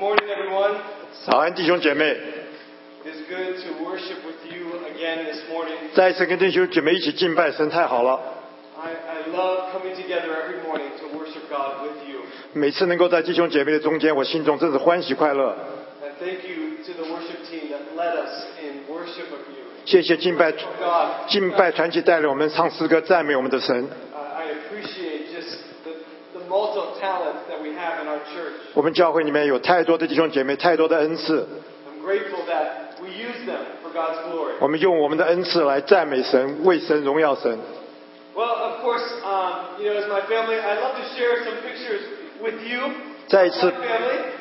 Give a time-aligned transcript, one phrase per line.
[0.00, 0.76] morning, everyone.
[1.24, 2.04] 早安，弟兄姐妹，
[3.04, 5.76] It is good to worship with you again this morning.
[5.94, 8.20] 再一次跟弟兄姐妹一起敬拜神，太好了。
[8.78, 12.20] I, I love coming together every morning to worship God with you.
[12.52, 15.56] 每次能够在弟兄姐妹的中间，我心中真是欢喜快乐。
[16.02, 19.64] And thank you to the worship team that led us in worship of you.
[19.84, 23.88] 谢谢敬拜 God, 敬拜团体带领我们唱诗歌赞美我们的神。
[24.14, 25.92] I I appreciate just the,
[26.38, 28.59] the multiple talent that we have in our church.
[28.73, 31.45] 我们教会里面有太多的弟兄姐妹，太多的恩赐.
[34.59, 37.57] 我们用我们的恩赐来赞美神，为神荣耀神。
[38.33, 42.01] Of course, um, you know, as my family, I love to share some pictures
[42.41, 42.91] with you,
[43.27, 43.71] 再一次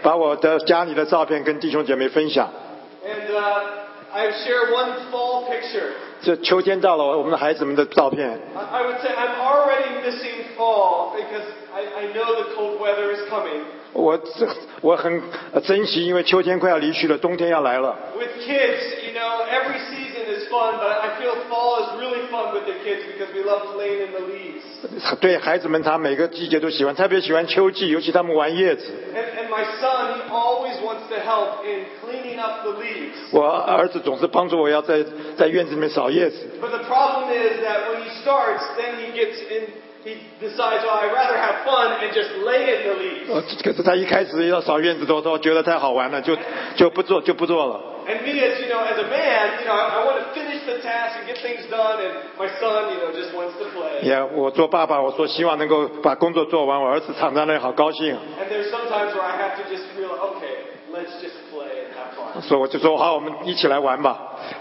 [0.03, 2.48] 把我的家里的照片跟弟兄姐妹分享。
[3.05, 3.62] And uh,
[4.12, 5.91] I share one fall picture.
[6.23, 13.12] 这秋天到了，我们的孩子们的照片，I I would say I'm already missing fall because I, I know the cold weather
[13.12, 13.64] is coming.
[13.92, 14.48] 我这
[14.80, 17.96] 我很呃珍惜，因为秋天快要离去了，冬天要来了。
[18.16, 22.64] With kids, you know, every season is fun, but I feel fall is really fun with
[22.66, 24.62] the kids because we love playing in the leaves.
[25.20, 28.92] 对孩子们，他每个季节都喜欢，特别喜欢秋季，尤其他们玩叶子。
[29.14, 33.16] And, and my son, he always wants to help in cleaning up the leaves.
[33.33, 35.05] 我儿子总是帮助我要在
[35.36, 39.66] 在院子里面扫叶子，But the problem is that when he starts, then he gets in,
[40.03, 43.34] he decides, well, I'd rather have fun and just lay in the leaves.
[43.34, 46.38] 呃可是他一开始要扫院子的时候，觉得太好玩了，就
[46.75, 47.81] 就不做就不做了。
[48.08, 50.61] And me as, you know, as a man, you know, I, I want to finish
[50.64, 54.03] the task and get things done, and my son, you know, just wants to play.
[54.03, 60.48] 也我做爸爸，我说希望能够把工作做完，我儿子躺在那里好高兴， And there's sometimes where I have to just feel, okay,
[62.42, 64.19] 所以我就说好，我们一起来玩吧。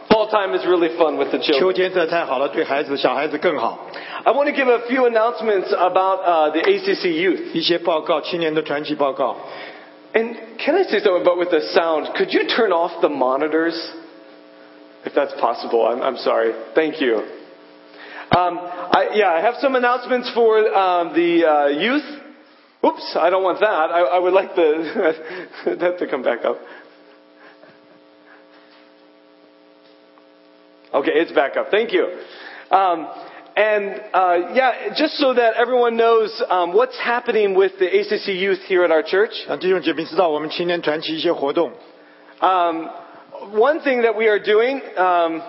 [0.09, 1.73] Fall time is really fun with the children.
[1.73, 3.87] 天真的太好了，对孩子、小孩子更好。
[4.23, 7.53] I want to give a few announcements about uh, the ACC youth.
[7.53, 9.35] 一些报告，青年的团契报告。
[10.13, 12.07] And can I say something about with the sound?
[12.15, 13.75] Could you turn off the monitors?
[15.05, 16.53] If that's possible, I'm, I'm sorry.
[16.75, 17.23] Thank you.
[18.35, 18.59] Um,
[18.91, 22.03] I, yeah, I have some announcements for um, the uh, youth.
[22.85, 23.69] Oops, I don't want that.
[23.69, 25.15] I, I would like the,
[25.79, 26.57] that to come back up.
[30.92, 31.70] Okay, it's back up.
[31.70, 32.06] Thank you.
[32.70, 33.06] Um,
[33.56, 38.60] and uh, yeah, just so that everyone knows um, what's happening with the ACC youth
[38.66, 39.32] here at our church.
[39.48, 41.72] 让弟兄姐妹知道我们青年团体一些活动。
[42.40, 42.88] Um,
[43.56, 45.40] one thing that we are doing, um,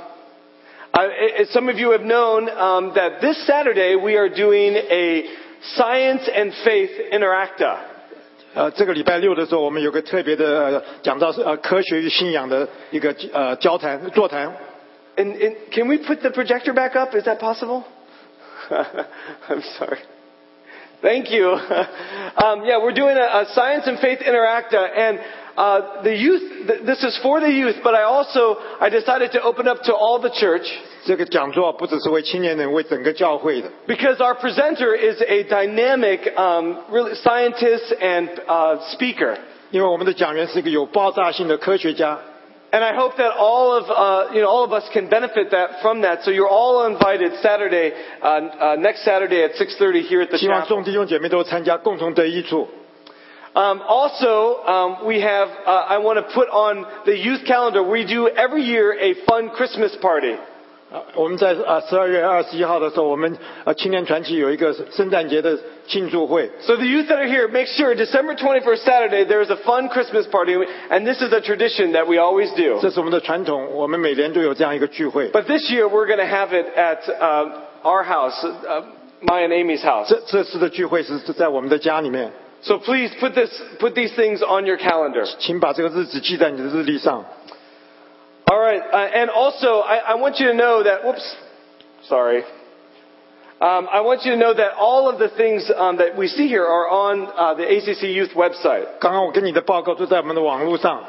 [0.94, 5.25] uh, i- some of you have known um, that this Saturday we are doing a
[5.75, 7.78] science and faith interacta.
[8.53, 14.51] 呃，这个礼拜六的时候，我们有个特别的呃讲到是呃科学与信仰的一个呃交谈座谈。
[15.17, 17.16] And, and can we put the projector back up?
[17.16, 17.85] Is that possible?
[18.69, 20.00] I'm sorry.
[21.01, 21.51] Thank you.
[21.51, 25.19] Um, yeah, we're doing a, a science and faith interacta, and
[25.56, 26.67] uh, the youth.
[26.67, 29.94] Th- this is for the youth, but I also I decided to open up to
[29.94, 30.66] all the church.
[31.06, 33.69] 这个讲座不只是为青年人，为整个教会的。
[33.88, 39.38] Because our presenter is a dynamic um, really scientist and uh, speaker.
[39.69, 42.17] 因为我们的讲员是一个有爆炸性的科学家，
[42.72, 45.81] And I hope that all of, uh, you know, all of us can benefit that,
[45.81, 46.23] from that.
[46.23, 50.61] So you're all invited Saturday, uh, uh, next Saturday at 6.30 here at the 希望
[50.61, 50.67] chapel.
[50.67, 52.67] 众弟兄姐妹都参加，共同得益处。
[53.53, 58.03] Um, also, um, we have, uh, I want to put on the youth calendar, we
[58.03, 60.35] do every year a fun Christmas party.
[60.92, 65.56] 啊，我们在啊十二月二十一号的时候，我们啊青年团契有一个圣诞节的
[65.86, 66.50] 庆祝会。
[66.62, 70.26] So the youth that are here, make sure December 21st Saturday there is a fun Christmas
[70.26, 70.56] party,
[70.90, 72.80] and this is a tradition that we always do.
[72.82, 75.28] 这是我们的传统，我们每年都有这样一个聚会。
[75.30, 77.52] But this year we're going to have it at um,
[77.84, 78.82] our house, uh,
[79.20, 80.08] my and Amy's house.
[80.08, 82.32] 这这次的聚会是在我们的家里面。
[82.62, 85.24] So please put this put these things on your calendar.
[85.38, 87.24] 请把这个日子记在你的日历上。
[88.50, 91.03] All right, uh, and also I, I want you to know that.
[91.03, 91.35] Whoops,
[92.07, 92.44] sorry.
[93.62, 96.47] Um, I want you to know that all of the things um, that we see
[96.47, 99.00] here are on uh, the ACC Youth website.
[99.00, 101.03] 刚刚我跟你的报告都在我们的网络上。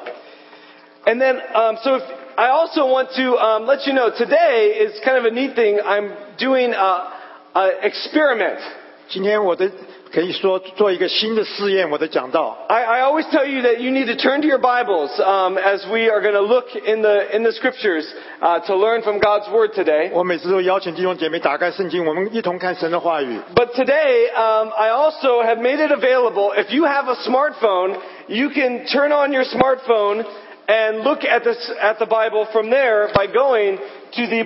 [1.05, 2.03] And then, um, so if,
[2.37, 5.81] I also want to um, let you know today is kind of a neat thing.
[5.81, 8.61] I'm doing an experiment.
[9.09, 9.71] 今天我的
[10.12, 12.56] 可以说做一个新的试验，我的讲道。
[12.69, 15.85] I, I always tell you that you need to turn to your Bibles um, as
[15.91, 18.06] we are going to look in the in the Scriptures
[18.41, 20.11] uh, to learn from God's Word today.
[20.12, 23.38] 我每次都邀请弟兄姐妹打开圣经，我们一同看神的话语。
[23.55, 26.53] But today, um, I also have made it available.
[26.56, 27.97] If you have a smartphone,
[28.29, 30.25] you can turn on your smartphone
[30.69, 33.79] and look at this at the Bible from there by going
[34.12, 34.43] to the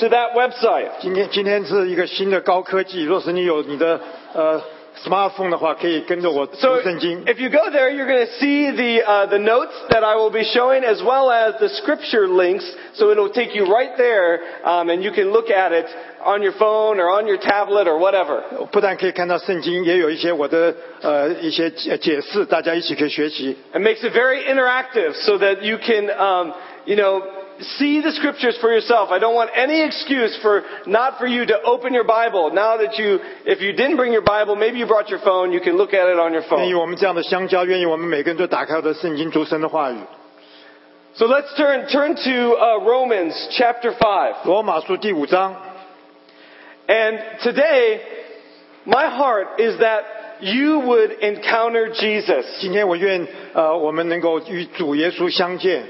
[0.00, 0.90] to that website.
[1.00, 4.00] 今天今天是一个新的高科技，若是你有你的
[4.34, 4.62] 呃
[5.04, 7.24] smartphone 的话，可以跟着我 So 读圣经。
[7.26, 10.30] if you go there, you're going to see the, uh, the notes that I will
[10.30, 12.64] be showing as well as the scripture links.
[12.94, 15.86] So it'll take you right there um, and you can look at it
[16.24, 18.40] on your phone or on your tablet or whatever.
[18.70, 23.56] 不但可以看到圣经，也有一些我的呃一些解解释，大家一起可以学习。
[23.72, 26.54] It makes it very interactive so that you can, um,
[26.86, 27.22] you know,
[27.78, 29.10] see the scriptures for yourself.
[29.10, 32.50] I don't want any excuse for not for you to open your Bible.
[32.52, 35.60] Now that you, if you didn't bring your Bible, maybe you brought your phone, you
[35.60, 36.80] can look at it on your 愿意 phone.
[36.80, 39.96] 我们这样的相交，愿意我们每个人都打开我的圣经，读神的话语。
[41.16, 44.34] So let's turn, turn to uh, Romans chapter 5.
[44.46, 45.54] 罗马书第五章，
[46.88, 48.00] And today,
[48.84, 50.02] my heart is that
[50.40, 52.44] you would encounter Jesus.
[52.60, 55.84] 今天我愿呃我们能够与主耶稣相见。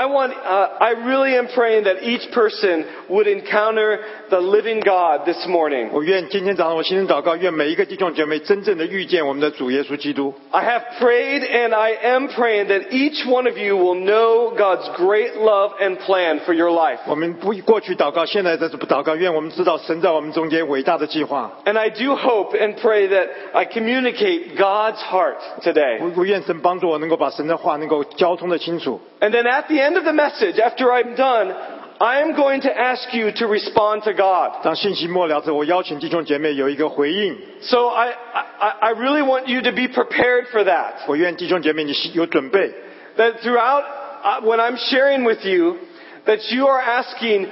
[0.00, 5.24] I want, uh, I really am praying that each person would encounter the living God
[5.24, 5.88] this morning.
[5.90, 10.34] 我愿今天早上我心中祷告，愿每一个弟兄姐妹真正的遇见我们的主耶稣基督。
[10.50, 14.86] I have prayed and I am praying that each one of you will know God's
[14.98, 16.98] great love and plan for your life.
[17.06, 21.50] 我们不过去祷告，现在在这不祷告，愿我们知道神在我们中间伟大的计划。
[21.64, 26.00] And I do hope and pray that I communicate God's heart today.
[26.02, 29.00] 我我愿神帮助我能够把神的话能够交通的清楚。
[29.18, 31.54] And then at the end of the message, after I'm done,
[31.98, 34.62] I am going to ask you to respond to God.
[34.62, 37.36] 当信息末了之后，我邀请弟兄姐妹有一个回应。
[37.62, 38.12] So I,
[38.58, 41.06] I, I really want you to be prepared for that.
[41.06, 42.70] 我愿弟兄姐妹你有准备，
[43.16, 43.84] That throughout,
[44.22, 45.78] uh, when I'm sharing with you,
[46.26, 47.48] that you are asking,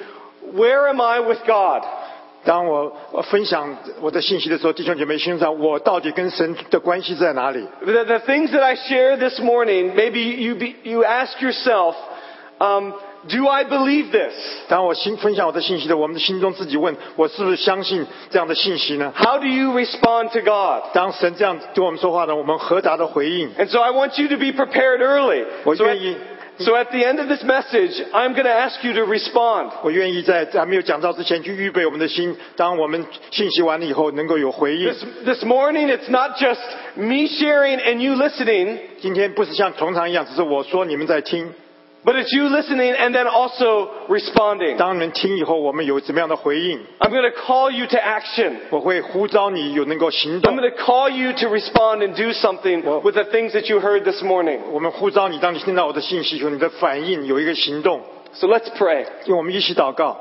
[0.54, 1.82] where am I with God?
[2.44, 7.66] 当我我分享我的信息的时候，弟兄姐妹心上，我到底跟神的关系在哪里？
[7.82, 11.94] The, the things that I share this morning, maybe you, be, you ask yourself,
[12.58, 12.92] um,
[13.28, 14.34] do I believe this?
[14.68, 19.12] 当我心分享我的信息的，我们的心中自己问：我是不是相信这样的信息呢？
[19.16, 20.92] How do you respond to God?
[20.92, 23.50] 当神这样对我们说话呢，我们何达的回应？
[23.54, 25.44] And so I want you to be prepared early.
[25.64, 28.84] 我 So 愿意 at, so at the end of this message, I'm going to ask
[28.84, 29.70] you to respond.
[29.82, 36.60] 我愿意在还没有讲到之前去预备我们的心，当我们信息完了以后，能够有回应 This,。this morning, it's not just
[36.94, 41.52] me sharing and you listening, 今天不是像通常一样，只是我说你们在听。
[42.04, 44.76] but it's you listening and then also responding.
[44.76, 46.78] 当你们听以后，我们有怎么样的回应？
[46.98, 48.56] I'm going to call you to action.
[48.70, 50.56] 我会呼召你有能够行 I'm 动。
[50.56, 54.04] going to call you to respond and do something with the things that you heard
[54.04, 54.58] this morning.
[54.70, 58.02] 我们呼召你，当你听到我的信息以后，你的反应有一个行动。
[58.34, 59.06] So let's pray.
[59.24, 60.18] 因为我们一起祷告，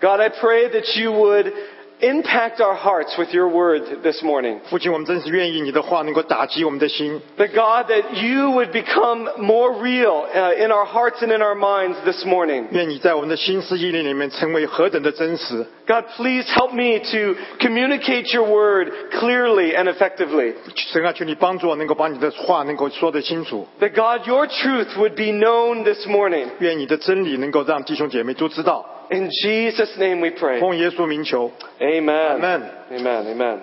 [0.00, 1.52] God, I pray that you would
[2.00, 4.58] impact our hearts with your word this morning.
[4.68, 7.20] 父亲，我们真是愿意你的话能够打击我们的心。
[7.38, 11.54] That God, that you would become more real uh, in our hearts and in our
[11.54, 12.66] minds this morning.
[12.72, 15.64] 愿你在我们的心思意念里面成为何等的真实。
[15.86, 20.54] God, please help me to communicate your word clearly and effectively.
[20.74, 23.66] 神啊，求你帮助我能够把你的话能够说得清楚。
[23.80, 26.48] That God, your truth would be known this morning.
[26.58, 28.84] 愿你的真理能够让弟兄姐妹都知道。
[29.10, 30.60] In Jesus' name we pray.
[30.60, 32.38] 奉耶稣名求， Amen.
[32.38, 32.62] Amen.
[32.90, 33.26] Amen.
[33.26, 33.60] Amen.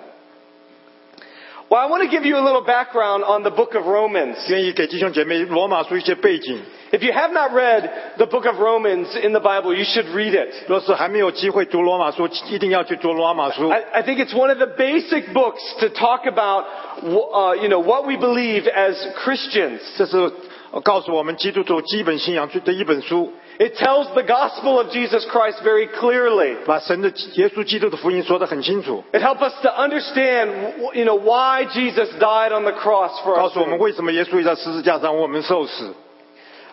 [1.68, 4.36] Well, I want to give you a little background on the book of Romans.
[4.50, 6.60] 愿意给弟兄姐妹罗马书一些背景。
[6.92, 10.34] If you have not read the book of Romans in the Bible, you should read
[10.34, 10.52] it.
[10.68, 13.70] 若是还没有机会读罗马书，一定要去读罗马书。
[13.70, 16.66] I, I think it's one of the basic books to talk about,
[17.02, 18.94] uh, you know, what we believe as
[19.24, 19.80] Christians.
[19.96, 20.30] 这是
[20.84, 26.56] 告诉我们基督徒基本信仰的一本书， It tells the gospel of Jesus Christ very clearly.
[26.64, 30.48] 把神的耶稣基督的福音说得很清楚， It helps us to understand,
[30.94, 33.52] you know, why Jesus died on the cross for 告 us.
[33.52, 35.94] 诉我们为什么耶稣在十字架上为我们受死。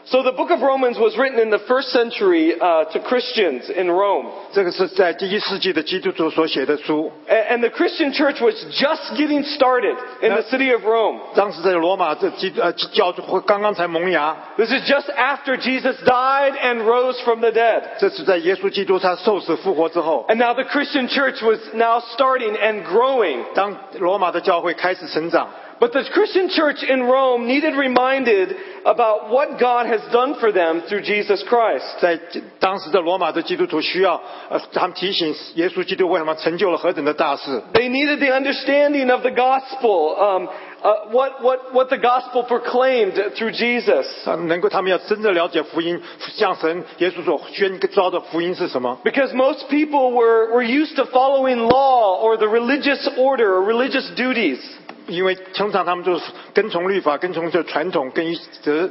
[0.06, 3.92] So the book of Romans was written in the first century uh, to Christians in
[3.92, 4.26] Rome.
[4.54, 7.12] 这个是在第一世纪的基督徒所写的书。
[7.28, 11.20] A- And the Christian church was just getting started in the city of Rome.
[11.36, 17.84] 当时在罗马这基呃教会刚刚才萌芽， This is just after Jesus died and rose from the dead.
[18.00, 23.44] 这是在耶稣基督他受死复活之后， And now the Christian church was now starting and growing.
[23.54, 25.50] 当罗马的教会开始成长。
[25.80, 30.82] But the Christian church in Rome needed reminded about what God has done for them
[30.90, 31.86] through Jesus Christ.
[32.02, 32.20] 在
[32.60, 37.64] 当时的罗马的基督徒需要，呃，他们提醒耶稣基督为什么成就了何等的大事。
[37.72, 40.50] They needed the understanding of the gospel, um,
[40.84, 44.06] uh, what, what, what the gospel proclaimed through Jesus.
[44.30, 45.98] 啊能够他们要真正了解福音，
[46.36, 48.98] 向神耶稣所宣召的福音是什么？
[49.06, 54.10] Because most people were, were used to following law or the religious order or religious
[54.18, 54.60] duties.
[55.08, 58.90] 因为通常他们就是跟从律法，跟从这传统，跟一则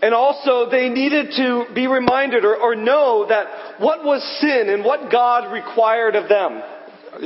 [0.00, 3.46] And also they needed to be reminded or, or know that
[3.78, 6.62] what was sin and what God required of them.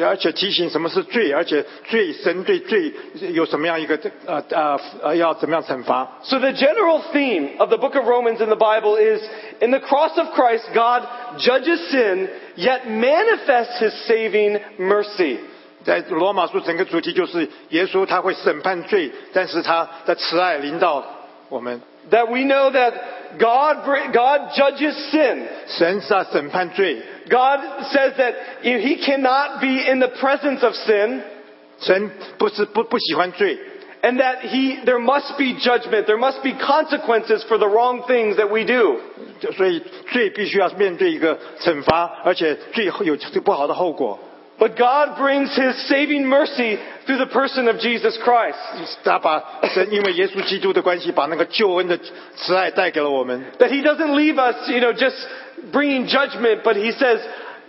[0.01, 2.93] 而且提醒什么是罪，而且罪神对罪
[3.33, 6.09] 有什么样一个呃呃呃要怎么样惩罚。
[6.23, 9.21] So the general theme of the book of Romans in the Bible is
[9.61, 11.03] in the cross of Christ, God
[11.39, 15.41] judges sin, yet manifests his saving mercy.
[15.87, 21.05] 在罗马书整个主题就是耶稣他会审判罪，但是他的慈爱临到
[21.49, 21.81] 我们。
[22.11, 22.95] That we know that
[23.39, 25.47] God, br- God judges sin.
[25.67, 27.61] 神是要审判罪， God
[27.93, 31.21] says that if he cannot be in the presence of sin,
[31.79, 33.59] 神不是不不喜欢罪，
[34.03, 38.37] and that he, there must be judgment, there must be consequences for the wrong things
[38.37, 38.99] that we do.
[39.53, 44.19] 所以罪必须要面对一个惩罚，而且罪会有不好的后果。
[44.59, 48.59] But God brings his saving mercy through the person of Jesus Christ.
[49.03, 49.43] 他把
[49.75, 51.99] 神因为耶稣基督的关系，把那个救恩的
[52.37, 53.45] 慈爱带给了我们。
[53.59, 55.17] That he doesn't leave us, you know, just
[55.73, 57.19] bringing judgment, but he says,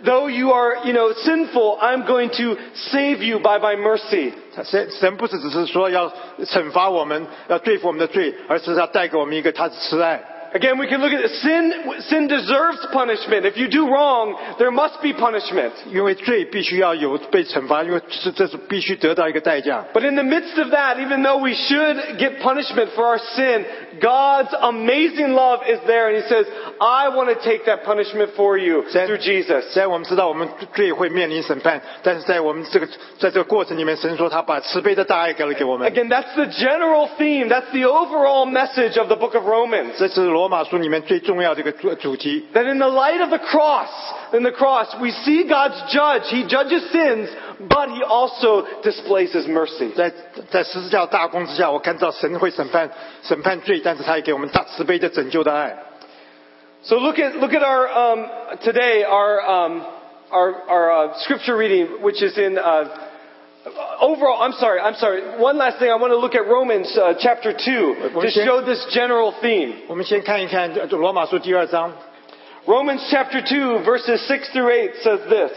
[0.04, 2.56] though you are, you know, sinful, I'm going to
[2.92, 4.32] save you by my mercy.
[4.62, 6.12] 神神不是只是说要
[6.44, 10.22] 惩罚我们，要对付我们的罪，而是要带给我们一个他的慈爱。
[10.54, 11.32] Again, we can look at it.
[11.42, 11.72] Sin,
[12.08, 13.44] sin deserves punishment.
[13.44, 15.72] If you do wrong, there must be punishment.
[15.90, 19.84] 因为罪必须要有被惩罚，因为是这是必须得到一个代价。
[19.92, 23.64] But in the midst of that, even though we should get punishment for our sin,
[24.00, 26.46] God's amazing love is there and He says,
[26.80, 29.72] I want to take that punishment for you 在 through Jesus.
[29.72, 32.86] 虽然我们知道我们罪会面临审判，但是在我们这个
[33.18, 35.90] 在这个过程里面，神说他把慈悲的大爱给了给我们。
[35.90, 37.48] Again, that's the general theme.
[37.48, 39.94] That's the overall message of the book of Romans.
[39.98, 42.46] 这是 罗马书里面最重要的一个主主题。
[42.54, 43.88] That in the light of the cross,
[44.32, 46.24] in the cross, we see God's judge.
[46.28, 47.28] He judges sins,
[47.68, 49.92] but He also displays His mercy.
[49.94, 50.12] 在
[50.50, 52.90] 在十字架大功之下，我看到神会审判
[53.22, 55.76] 审判罪，但是他也给我们大慈悲的拯救的爱。
[56.82, 58.26] So look at look at our um,
[58.62, 59.82] today our um,
[60.30, 62.88] our, our uh, scripture reading, which is in uh,
[64.00, 64.42] overall.
[64.42, 64.80] I'm sorry.
[64.80, 65.40] I'm sorry.
[65.40, 65.90] One last thing.
[65.90, 68.30] I want to look at Romans uh, chapter two to Okay.
[68.44, 69.82] show this general theme.
[69.88, 71.92] 我们先看一看这罗马书第二章，
[72.66, 75.52] Romans chapter 2 verses 6 through 8 says this.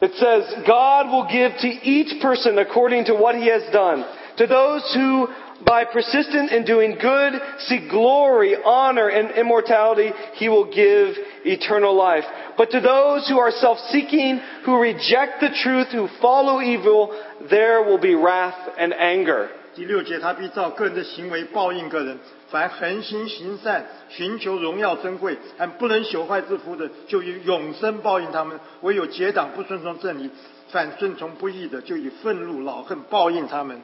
[0.00, 4.04] It says, God will give to each person according to what he has done.
[4.38, 5.28] To those who,
[5.64, 12.24] by persistent in doing good, seek glory, honor, and immortality, he will give eternal life.
[12.56, 17.10] But to those who are self-seeking, who reject the truth, who follow evil,
[17.48, 19.48] there will be wrath and anger.
[19.74, 22.18] 第六节，他必照个人的行为报应个人。
[22.50, 30.28] 凡恒心行善、寻求荣耀珍贵，和不能朽坏之福的，就以永生报应他们；唯有结党不顺从正理、
[30.68, 33.80] 反顺从不义的，就以愤怒恼恨报应他们。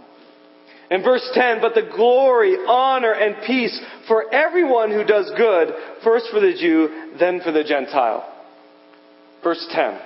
[0.94, 3.74] In verse 10, but the glory, honor, and peace
[4.08, 5.74] for everyone who does good,
[6.04, 8.22] first for the Jew, then for the Gentile.
[9.44, 9.98] Verse 10.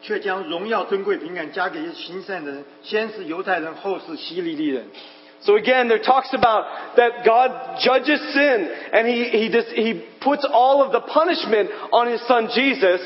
[0.00, 4.86] 却将荣耀、尊贵、平安加给行善人，先是犹太人，后是希利尼人。
[5.42, 6.64] So again, there talks about
[6.96, 12.06] that God judges sin and he, he, just, he puts all of the punishment on
[12.08, 13.00] his son Jesus.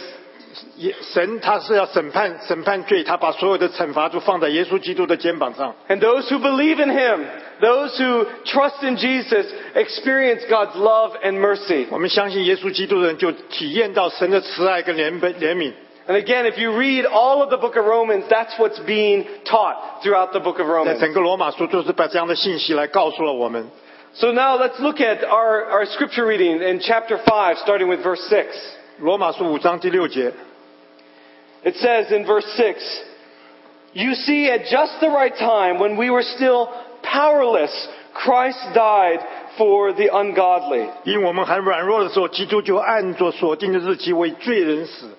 [0.75, 5.73] 也神他是要审判审判罪，他把所有的惩罚都放在耶稣基督的肩膀上。
[5.88, 7.25] And those who believe in him,
[7.61, 9.45] those who trust in Jesus,
[9.75, 11.88] experience God's love and mercy.
[11.89, 15.73] 我们相信耶稣基督的人，就体验到神的慈爱跟怜悯怜悯。
[16.07, 20.01] And again, if you read all of the book of Romans, that's what's being taught
[20.03, 21.00] throughout the book of 在 Romans.
[21.00, 23.69] 整个罗马书就是把这样的信息来告诉了我们。
[24.15, 28.19] So now let's look at our, our scripture reading in chapter 5, starting with verse
[28.27, 28.47] 6.
[29.00, 30.31] 罗马书五章第六节，
[31.63, 33.03] It says in verse 6,
[33.93, 36.69] You see, at just the right time, when we were still
[37.03, 37.71] powerless,
[38.13, 39.19] Christ died
[39.57, 40.88] for the ungodly.
[41.03, 45.09] 因我们还软弱的时候，基督就按着所定的日期为罪人死。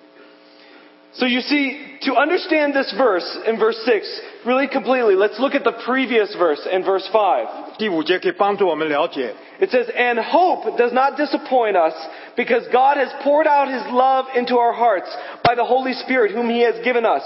[1.15, 4.03] So you see, to understand this verse in verse 6
[4.45, 7.47] really completely, let's look at the previous verse in verse 5.
[7.77, 11.93] 第五节可以帮助我们了解， It says, And hope does not disappoint us
[12.37, 15.09] because God has poured out His love into our hearts
[15.43, 17.23] by the Holy Spirit whom He has given us.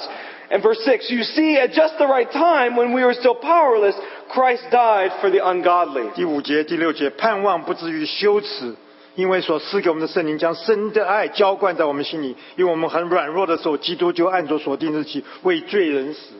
[0.49, 3.95] And verse 6, You see, at just the right time, when we were still powerless,
[4.29, 6.09] Christ died for the ungodly.
[6.15, 8.73] 第五节、第六节，盼望不至于羞耻，
[9.15, 16.35] 因为所赐给我们的圣灵将神的爱浇灌在我们心里，因为我们很软弱的时候，基督就按着所定日期为罪人死。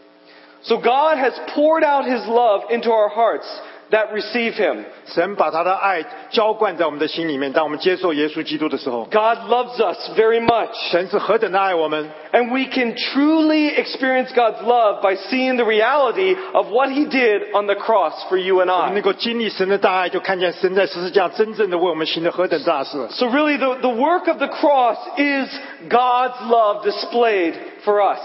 [0.64, 3.46] So God has poured out His love into our hearts.
[3.92, 4.84] that receive him.
[5.06, 7.52] 神把他的爱浇灌在我们的心里面。
[7.54, 10.70] 当我们接受耶稣基督的时候， God loves us very much.
[10.92, 12.10] 神是何等的爱我们。
[12.32, 17.54] And we can truly experience God's love by seeing the reality of what He did
[17.54, 19.02] on the cross for you and 我们能 I.
[19.02, 23.08] 够经历神的大爱，就看见神在十字架真正的为我们行的何等大事。
[23.12, 25.50] So really the, the work of the cross is
[25.90, 27.54] God's love displayed
[27.86, 28.20] for us.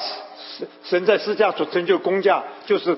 [0.84, 2.96] 神在十字架所成就的工价，就是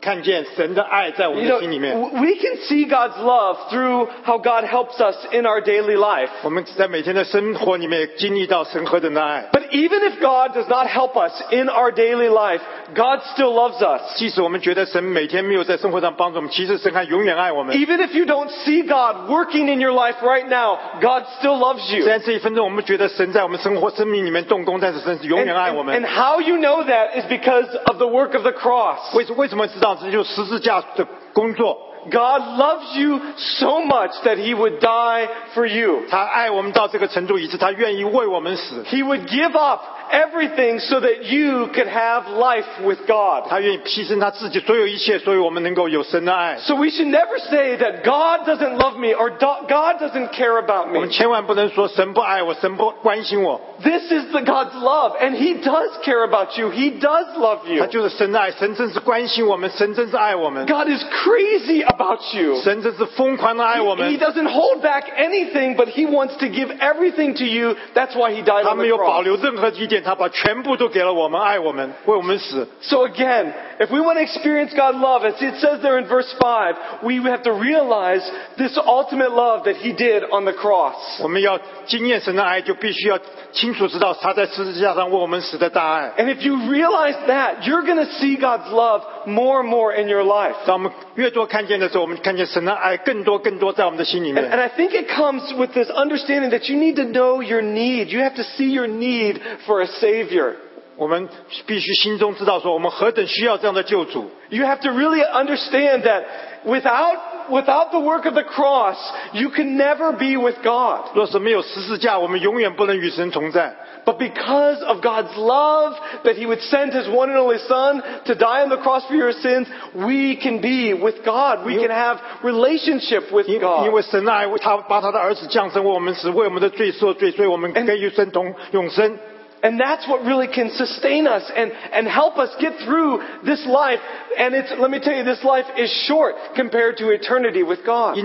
[0.00, 1.98] 看见神的爱在我们 You 的 know, 心里面。
[1.98, 6.28] w- we can see God's love through how God helps us in our daily life.
[6.42, 9.48] 我们在每天的生活里面也经历到神何等的爱。
[9.52, 12.60] But even if God does not help us in our daily life,
[12.94, 14.16] God still loves us.
[14.16, 17.74] 即使我们觉得神每天没有在生活上帮助我们，其实神还永远爱我们。
[17.76, 21.80] Even if you don't see God working in your life right now, God still loves
[21.88, 22.06] 虽 you.
[22.06, 26.04] 然这一分钟我们觉得神在我们生活生命里面动工，但是神是永 And, 远爱 and- 我 and 们。
[26.04, 28.98] how you know that is because of the work of the cross.
[29.16, 31.77] 为为什么知道 这就十字架的工作
[32.09, 36.03] ？God loves you so much that He would die for you.
[36.09, 38.83] 他爱我们到这个程度，以致他愿意为我们死。
[38.89, 39.81] He would give up
[40.12, 43.48] everything so that you could have life with God.
[43.48, 46.56] 他愿意牺牲他自己所有一切，所以我们能够有神的爱。
[46.58, 50.58] So we should never say that God doesn't love me or do- God doesn't care
[50.58, 51.08] about 我们 me.
[51.08, 53.60] 千万不能说神不爱我，神不关心我。
[53.82, 56.70] This is the God's love, and He does care about you.
[56.70, 57.86] He does love 他 you.
[57.86, 62.54] 就是神的爱，神真是关心我们，神真是爱我们， God is crazy about you.
[62.62, 64.18] 神真是疯狂的爱我 He 们。
[64.18, 67.76] doesn't hold back anything, but He wants to give everything to you.
[67.94, 69.24] That's why He died 他 on 没 the 有保 cross.
[69.24, 72.66] 留任何一点， 他把全部都给了我们，爱我们，为我们死。
[72.82, 76.32] So again, if we want to experience God's love, as it says there in verse
[76.40, 78.22] 5, we have to realize
[78.56, 80.94] this ultimate love that He did on the cross.
[81.22, 83.18] 我们要经验神的爱，就必须要
[83.52, 86.12] 清楚知道他在十字架上为我们死的大爱。
[86.16, 90.08] And if you realize that, you're going to see God's love more and more in
[90.08, 90.54] your life.
[90.66, 94.60] 当我们越多看见的时候，我们看见神的爱更多更多在我们的心里 And, and 面。
[94.60, 98.08] I think it comes with this understanding that you need to know your need.
[98.08, 100.54] You have to see your need for a Savior.
[100.96, 101.28] 我们
[101.66, 104.30] 必须心中知道说，我们何等需要这样的救主。
[104.48, 106.24] You have to really understand that
[106.64, 108.96] without, without the work of the cross,
[109.34, 111.10] you can never be with God.
[111.14, 113.76] 若是没有十字架，我们永远不能与神同在。
[114.06, 118.34] But because of God's love, that He would send His one and only Son to
[118.34, 121.66] die on the cross for your sins, we can be with God.
[121.66, 123.84] We can have relationship with 因 God.
[123.84, 129.12] 因为神的爱，他把他的儿子降生为我们死，为我们的罪受罪，所以我们可以与神同永生。
[129.12, 129.18] And
[129.63, 133.99] and that's what really can sustain us and, and help us get through this life.
[134.37, 138.17] And it's, let me tell you, this life is short compared to eternity with God.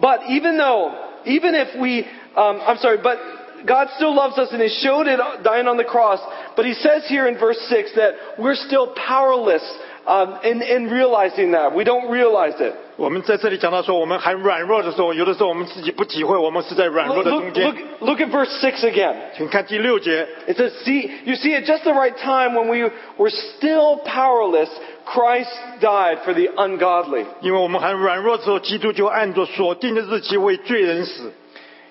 [0.00, 2.04] But even though, even if we,
[2.36, 3.18] um, I'm sorry, but
[3.64, 6.20] God still loves us and He showed it dying on the cross.
[6.56, 9.62] But He says here in verse 6 that we're still powerless
[10.06, 11.74] um, in, in realizing that.
[11.74, 12.74] We don't realize it.
[12.97, 17.65] 我们在这里讲到说，我们还软弱的时候，有的时候我们自己不体会，我们是在软弱 Look, 的 look, 中间
[17.99, 19.15] look,。look at verse 6 again.
[19.35, 23.97] 请看第六节， It says, see, you see, at just the right time when we were still
[24.05, 24.69] powerless,
[25.05, 27.25] Christ died for the ungodly.
[27.41, 31.31] 因为我们还软弱的时候，基督就按着所定的日期为罪人死。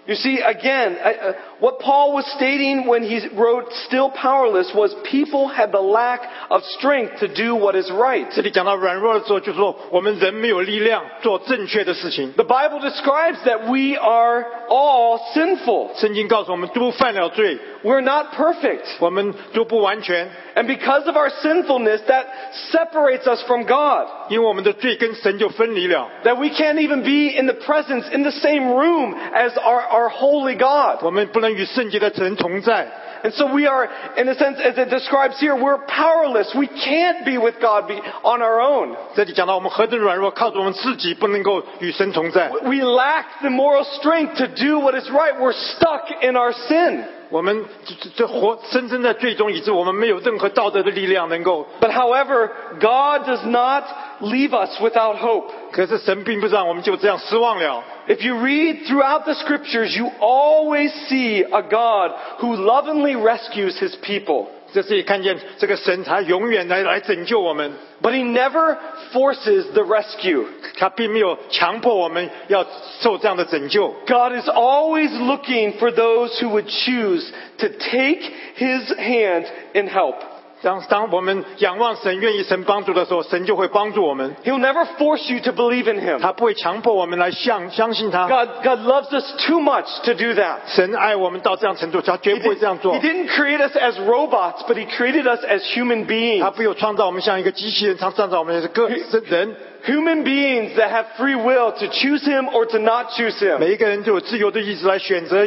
[0.07, 4.95] You see, again, uh, uh, what Paul was stating when he wrote still powerless was
[5.05, 8.27] people had the lack of strength to do what is right.
[8.31, 12.33] 这里讲到软弱的时候，就是说我们人没有力量做正确的事情。
[12.35, 15.91] The Bible describes that we are all sinful.
[15.97, 18.85] 圣经告诉我们都犯了罪， We're not perfect.
[19.01, 22.27] 我们都不完全， And because of our sinfulness, that
[22.71, 24.07] separates us from God.
[24.29, 26.09] 因为我们的罪跟神就分离了。
[26.25, 30.09] That we can't even be in the presence, in the same room as our, our
[30.09, 31.03] holy God.
[31.03, 32.88] 我们不能 与圣洁的神同在，
[33.25, 36.55] And so we are, in a sense, as it describes here, we're powerless.
[36.55, 38.97] We can't be with God be, on our own.
[39.15, 42.49] 这里讲到我们何等软弱，靠着我们自己不能够与神同在。
[42.63, 45.39] We lack the moral strength to do what is right.
[45.39, 47.05] We're stuck in our sin.
[47.31, 51.65] 我们这这这活深深在罪中，以致我们没有任何道德的力量能够。
[51.81, 53.85] But however, God does not
[54.21, 55.47] leave us without hope.
[55.71, 57.85] 可是神并不让我们就这样失望了。
[58.09, 63.95] If you read throughout the scriptures, you always see a God who lovingly rescues his
[64.03, 64.47] people.
[64.73, 68.77] 在这里看见这个神，他永远来来拯救我们， But he never
[69.13, 70.45] forces the rescue.
[70.79, 72.65] 他并没有强迫我们要
[73.01, 73.89] 受这样的拯救。
[74.07, 78.23] God is always looking for those who would choose to take
[78.57, 80.15] his hand and help.
[80.63, 84.37] 当当我们仰望神、愿意神帮助的时候，神就会帮助我们。
[84.45, 86.21] He'll never force you to believe in Him.
[86.21, 88.29] 他不会强迫我们来相相信他。
[88.29, 90.59] God, God loves us too much to do that.
[90.67, 95.63] 神爱我们到这样程度，他绝 He, 不会这样 did, 做 he。didn't create us as robots, but He created us as
[95.75, 96.43] human beings.
[96.43, 99.57] 他不有创造我们像一个机器人，他创造我们是个人。
[99.87, 103.57] Human beings that have free will to choose Him or to not choose Him.
[103.57, 105.47] 每一个人都有自由的意志来选择。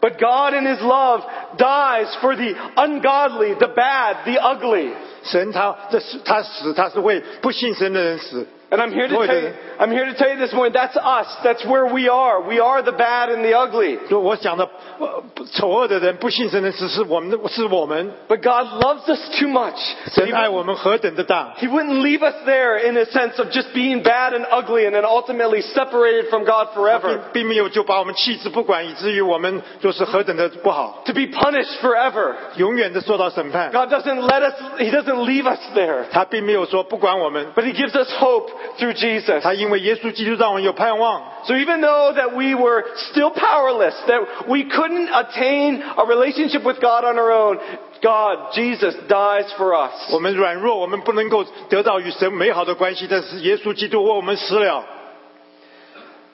[0.00, 1.22] But God in His love
[1.56, 4.92] dies for the ungodly, the bad, the ugly.
[5.22, 8.46] 神他这是他死，他是为不信神的人死。
[8.70, 10.96] And I'm here to Lord, tell you, I'm here to tell you this morning, that's
[10.96, 11.28] us.
[11.44, 12.42] That's where we are.
[12.48, 13.96] We are the bad and the ugly.
[14.08, 18.10] 就我讲的呃丑恶的人、不信神的人，只是我们的，是我们。
[18.26, 19.78] But God loves us too much.
[20.12, 21.54] 神爱我们何等的大！
[21.60, 24.96] He wouldn't leave us there in a sense of just being bad and ugly and
[24.96, 27.18] then ultimately separated from God 并 forever.
[27.32, 32.34] 并没有就把我们弃之不管，以至于我们就是何等的不好， To be punished forever.
[32.56, 33.70] 永远的受到审判。
[33.70, 36.06] God doesn't let us, He doesn't leave us there.
[36.10, 39.40] 他并没有说不管我们， But He gives us hope through Jesus.
[39.40, 41.22] 他因为耶稣基督让我们有盼望。
[41.44, 46.80] So even though that we were still powerless, that we couldn't attain a relationship with
[46.80, 47.58] God on our own,
[48.02, 50.12] God, Jesus dies for us.
[50.12, 54.84] 我们软弱，我们不能够得到与神美好的关系，但是耶稣基督为我们死了。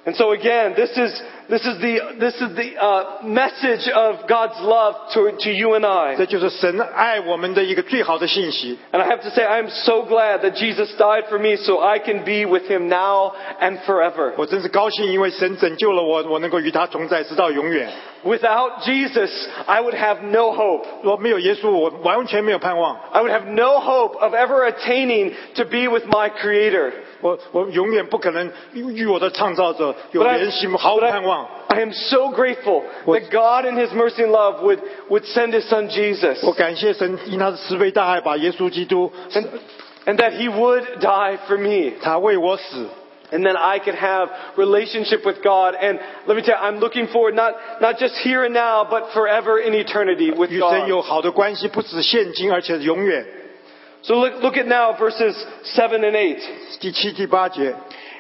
[0.05, 4.59] And so again, this is, this is the, this is the uh, message of God's
[4.61, 6.17] love to, to you and I.
[6.17, 8.79] 这就是神爱我们的一个最好的信息。
[8.93, 11.99] And I have to say, I'm so glad that Jesus died for me so I
[11.99, 14.33] can be with him now and forever.
[14.37, 17.91] 我真是高兴，因为神拯救了我，我能够与他同在，直到永远。
[18.25, 19.31] Without Jesus,
[19.67, 20.85] I would have no hope.
[21.03, 26.93] 如果没有耶稣，我完全没有盼望， I would have no hope of ever attaining to be with my Creator.
[27.21, 31.36] 我我永远不可能与我的创造者有 But I- 联系，毫无 but I- 盼望。
[31.37, 35.69] I am so grateful that God in His mercy and love would, would send His
[35.69, 36.43] Son Jesus.
[36.45, 39.47] 我感谢神，因他的慈悲大爱，把耶稣基督， And,
[40.07, 41.93] and that He would die for me.
[42.03, 42.87] 他为我死，
[43.31, 45.75] And then I could have relationship with God.
[45.75, 49.13] And let me tell you, I'm looking forward not, not just here and now, but
[49.15, 50.89] forever in eternity with 与神 God.
[50.89, 53.25] 有好的关系，不止现今，而且永远。
[54.03, 56.39] So look, look at now verses 7 and 8.
[56.81, 57.73] 第七、第八节，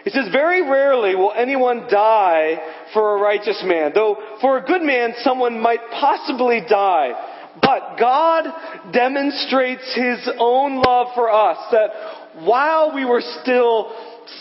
[0.06, 2.58] It says, Very rarely will anyone die
[2.92, 7.12] for a righteous man, though for a good man someone might possibly die.
[7.60, 8.46] But God
[8.92, 11.90] demonstrates His own love for us, that
[12.44, 13.92] while we were still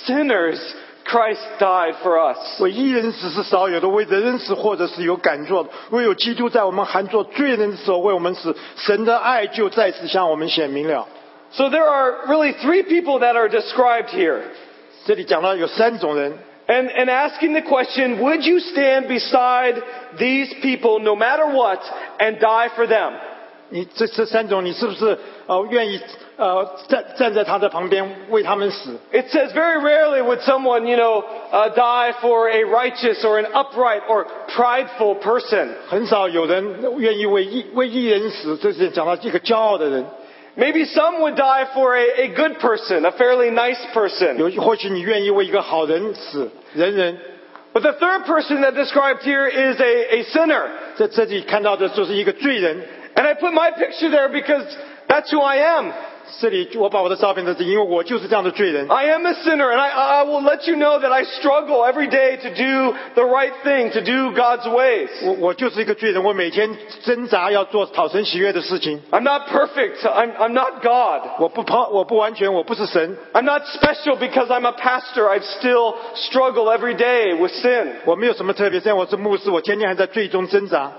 [0.06, 0.60] sinners,
[1.04, 2.38] Christ died for us.
[2.62, 11.06] 为一人死是少有的，为人人死或者是有感作的，唯有基督在我们还做罪人的时候为我们死，神的爱就在此向我们显明了。
[11.52, 14.42] So there are really three people that are described here.
[15.06, 16.34] 这里讲到有三种人，
[16.68, 19.82] And, and asking the question, would you stand beside
[20.18, 21.80] these people no matter what
[22.20, 23.14] and die for them?
[23.70, 26.00] 你这这三种，你是不是呃愿意
[26.38, 28.98] 呃站站在他的旁边为他们死？
[29.12, 33.48] It says very rarely would someone, you know, uh, die for a righteous or an
[33.54, 35.70] upright or prideful person.
[35.88, 36.64] 很少有人
[36.98, 40.06] 愿意为一为一人死，这是讲到一个骄傲的人。
[40.56, 44.36] Maybe some would die for a, a good person, a fairly nice person.
[44.38, 47.18] 有或许你愿意为一个好人死，人人
[47.74, 50.68] But the third person that described here is a, a sinner.
[50.98, 52.84] 在这里看到的就是一个罪人。
[53.16, 54.66] And I put my picture there because
[55.08, 55.94] that's who I am.
[56.40, 58.88] 这里我把我的照片在这里，因为我就是这样的罪人。
[58.88, 62.08] I am a sinner, and I, I will let you know that I struggle every
[62.08, 65.10] day to do the right thing, to do God's ways.
[65.24, 69.02] 我我就是一个罪人，我每天挣扎要做讨神喜悦的事情。
[69.12, 69.98] I'm not perfect.
[70.04, 71.30] I'm, I'm not God.
[71.40, 75.28] 我不抛，我不完全，我不是神， I'm not special because I'm a pastor.
[75.28, 77.98] I still struggle every day with sin.
[78.06, 78.80] 我没有什么特别。
[78.80, 80.92] 虽然我是牧师，我天天还在罪中挣扎。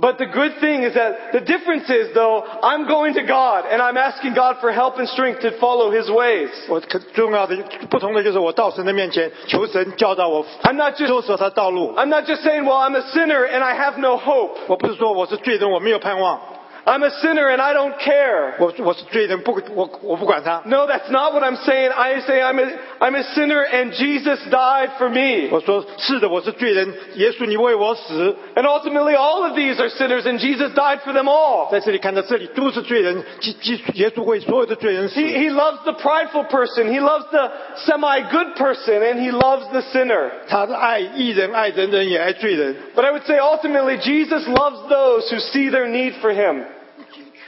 [0.00, 3.80] But the good thing is that the difference is though, I'm going to God and
[3.80, 6.48] I'm asking God for help and strength to follow His ways.
[6.68, 7.56] 我可重要的
[7.90, 11.94] 不同的就是我到神的面前求神教导我， I'm not just, 搜索他道路。
[11.94, 14.56] I'm not just saying, well, I'm a sinner and I have no hope.
[14.66, 16.40] 我不是说我是罪人，我没有盼望。
[16.86, 18.54] I'm a sinner and I don't care.
[18.58, 20.62] 我我是罪人，不我我不管他。
[20.64, 21.92] No, that's not what I'm saying.
[21.92, 25.48] I say I'm a, I'm a sinner and Jesus died for me.
[25.52, 28.36] 我说是的，我是罪人，耶稣你为我死。
[28.56, 31.70] And ultimately all of these are sinners and Jesus died for them all.
[31.70, 35.20] 在这里看到这里都是罪人，基基耶稣为所有的罪人死。
[35.20, 36.92] He, he loves the prideful person.
[36.92, 37.48] He loves the
[37.86, 40.32] semi-good person and he loves the sinner.
[40.48, 42.74] 他爱义人，爱人人，也爱罪人。
[42.96, 46.64] But I would say ultimately Jesus loves those who see their need for him.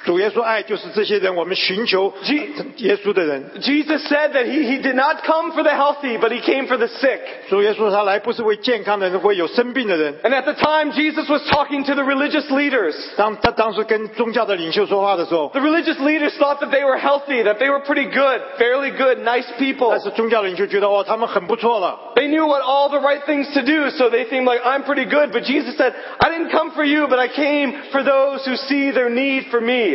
[0.04, 3.42] 主耶稣爱就是这些人，我们寻求 Je- 耶稣的人。
[3.62, 6.76] Jesus said that he, he did not come for the healthy, but he came for
[6.76, 7.20] the sick.
[7.48, 10.14] 主耶稣他来不是为健康的人，为有生病的人。
[10.22, 12.94] And at the time, Jesus was talking to the religious leaders.
[13.16, 18.90] 当他当时跟宗教的领袖说话的时候， The religious leaders thought that they were healthy, that they were pretty good, fairly
[18.90, 19.88] good, nice people.
[19.88, 22.12] 但是宗教领袖觉得哦，他们很不错了。
[22.14, 25.06] They knew what all the right things to do, so they seemed like I'm pretty
[25.08, 25.32] good.
[25.32, 28.90] But Jesus said, I didn't come for you, but I came for those who see
[28.90, 29.94] their need for me.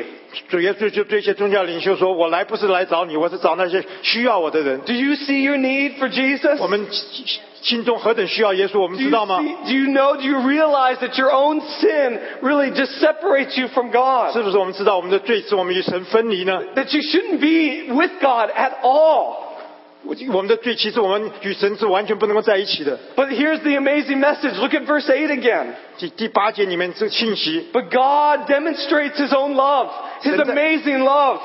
[0.49, 4.79] 主耶稣就对一些宗教领袖说：“我来不是来找你，我是找那些需要我的人。
[4.81, 6.57] Do you see your need for Jesus?
[6.59, 6.85] 我们
[7.61, 9.39] 心中何等需要耶稣，我们 Do 知 you, 道吗？
[9.41, 13.67] see, do you know, do you realize that your own sin really just separates you
[13.69, 14.31] from God?
[14.33, 16.61] 是不是我们知道我们的罪使我们与神分离呢？
[16.75, 19.49] That you shouldn't be with God at all.
[20.31, 22.97] 我们的罪其实我们与神是完全不能够在一起的。
[23.15, 24.55] But here's the amazing message.
[24.59, 25.73] Look at verse 8 again.
[25.97, 29.89] 第第八节里面这个信息， But God demonstrates His own love,
[30.21, 31.39] His Send that- amazing love.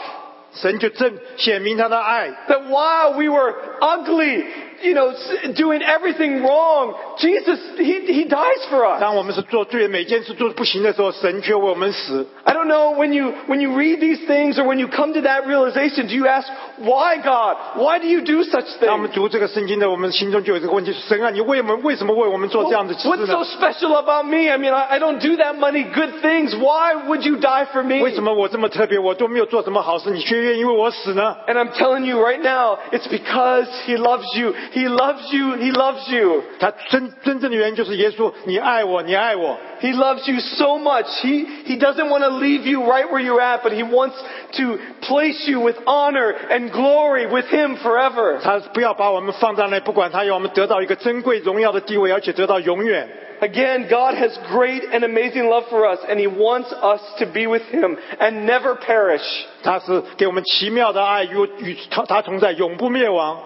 [0.55, 2.29] 神就正显明他的爱。
[2.49, 4.45] That while we were ugly,
[4.83, 9.01] you know, s- doing everything wrong, Jesus, He, he dies for us.
[9.01, 12.27] 当我们是做罪，每件事做得不行的时候，神却为我们死。
[12.45, 15.21] I don't know when you, when you read these things or when you come to
[15.23, 16.47] that realization, do you ask,
[16.79, 17.57] why God?
[17.77, 19.15] Why do you do such 当我们 things?
[19.15, 23.45] 读这个圣经的，我们心中就有这个问题：神啊，你为我们为什么为我们做这样的事 What's so 呢？
[23.45, 24.51] special about me?
[24.51, 26.55] I mean, I, I don't do that many good things.
[26.55, 28.03] Why would you die for me?
[28.03, 31.37] 为什么我这么特别，我都没有做什么好事，你却愿意为我死呢？
[31.47, 34.55] And I'm telling you right now, it's because He loves you.
[34.73, 35.57] He loves you.
[35.57, 36.43] He loves you.
[36.59, 39.57] 他真真正的原因就是耶稣，你爱我，你爱我。
[39.81, 41.07] He loves you so much.
[41.23, 44.15] He, he doesn't want to leave you right where you're at, but He wants
[44.57, 48.39] to place you with honor and glory with Him forever.
[48.41, 53.09] 他不要把我们放在那里，不管他要我们得到一个珍贵荣耀的地位，而且得到永远。
[53.41, 57.47] Again, God has great and amazing love for us, and He wants us to be
[57.47, 59.45] with Him and never perish.
[59.63, 63.39] 他是给我们奇妙的爱，与与他他同在，永不灭亡。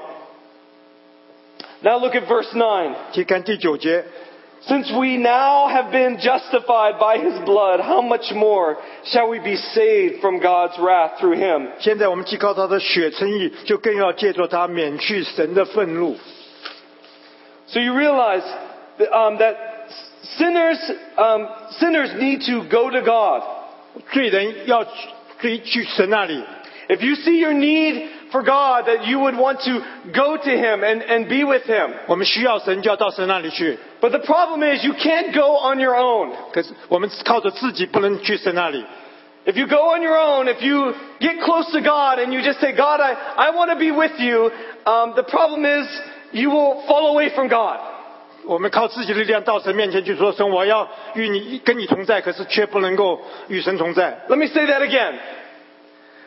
[1.82, 2.94] Now look at verse 9.
[3.12, 4.04] 去看第九节，
[4.66, 9.54] Since we now have been justified by His blood, how much more shall we be
[9.56, 11.68] saved from God's wrath through Him?
[11.78, 16.16] 现在我们既靠他的血称义，就更要借着他免去神的愤怒。
[17.68, 18.42] So you realize
[18.98, 19.56] that, um, that
[20.38, 20.78] sinners,
[21.16, 21.46] um,
[21.78, 23.42] sinners need to go to God.
[24.12, 24.84] 罪人要
[25.38, 26.42] 追去神那里。
[26.88, 29.80] If you see your need for God, that you would want to
[30.12, 31.92] go to Him and, and be with Him.
[32.06, 33.78] 我们需要神，就要到神那里去。
[34.00, 36.32] But the problem is you can't go on your own.
[36.52, 38.84] 可是我们靠着自己不能去神那里。
[39.46, 42.60] If you go on your own, if you get close to God and you just
[42.60, 44.50] say, God, I, I want to be with you,
[44.84, 45.88] um, the problem is
[46.32, 47.78] you will fall away from God.
[48.44, 54.18] 我们靠自己的力量到神面前去说神，我要与你跟你同在，可是却不能够与神同在。
[54.28, 55.14] Let me say that again.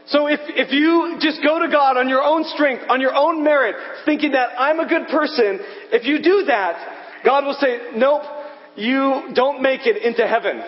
[0.07, 3.43] So if, if you just go to God on your own strength, on your own
[3.43, 5.59] merit, thinking that I'm a good person,
[5.91, 8.23] if you do that, God will say, nope,
[8.75, 10.63] you don't make it into heaven.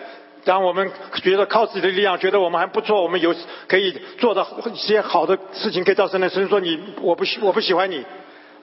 [0.45, 0.91] 当我们
[1.23, 3.34] 觉得靠自己的力量，觉得我们还不错，我们有
[3.67, 8.06] 可以做到一些好的事情，可以到神的神说你，我不喜我不喜欢你。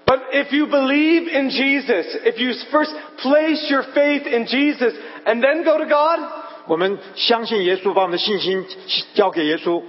[0.07, 5.43] But if you believe in Jesus, if you first place your faith in Jesus and
[5.43, 6.21] then go to God,
[6.67, 8.67] 我们相信耶稣，把我们的信心
[9.15, 9.83] 交给耶稣，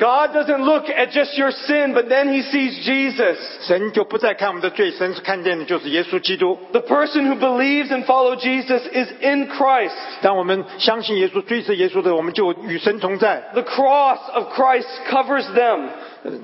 [0.00, 3.36] God doesn't look at just your sin, but then He sees Jesus.
[3.60, 6.58] 神就不再看我们的罪，神是看见的就是耶稣基督。
[6.72, 9.94] The person who believes and follows Jesus is in Christ.
[10.22, 13.42] 当我们相信耶稣、追随耶稣的，我们就与神同在。
[13.52, 15.88] The cross of Christ covers them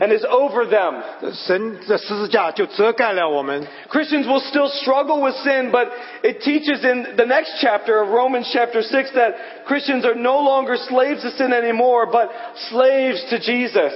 [0.00, 1.02] and is over them.
[1.32, 3.66] 神的十字架就遮盖了我们。
[3.88, 5.88] Christians will still struggle with sin, but
[6.22, 10.76] it teaches in the next chapter of Romans chapter 6 that Christians are no longer
[10.76, 12.30] slaves to sin anymore, but
[12.70, 13.92] slaves to Jesus.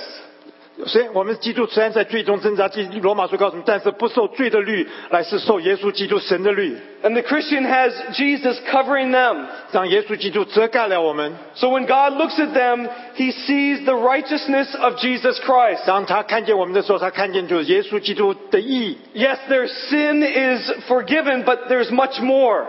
[0.87, 9.45] 虽然我们基督虽然在罪中挣扎，记罗马书告诉我们，但是不受罪的律，乃是受耶稣基督神的律， And the Christian has Jesus covering them.
[9.71, 11.35] 让耶稣基督遮盖了我们。
[11.57, 15.85] So when God looks at them, He sees the righteousness of Jesus Christ.
[15.87, 22.65] 当他看见我们的时候，他看见就是耶稣基督的义， Yes, their sin is forgiven, but there's much more.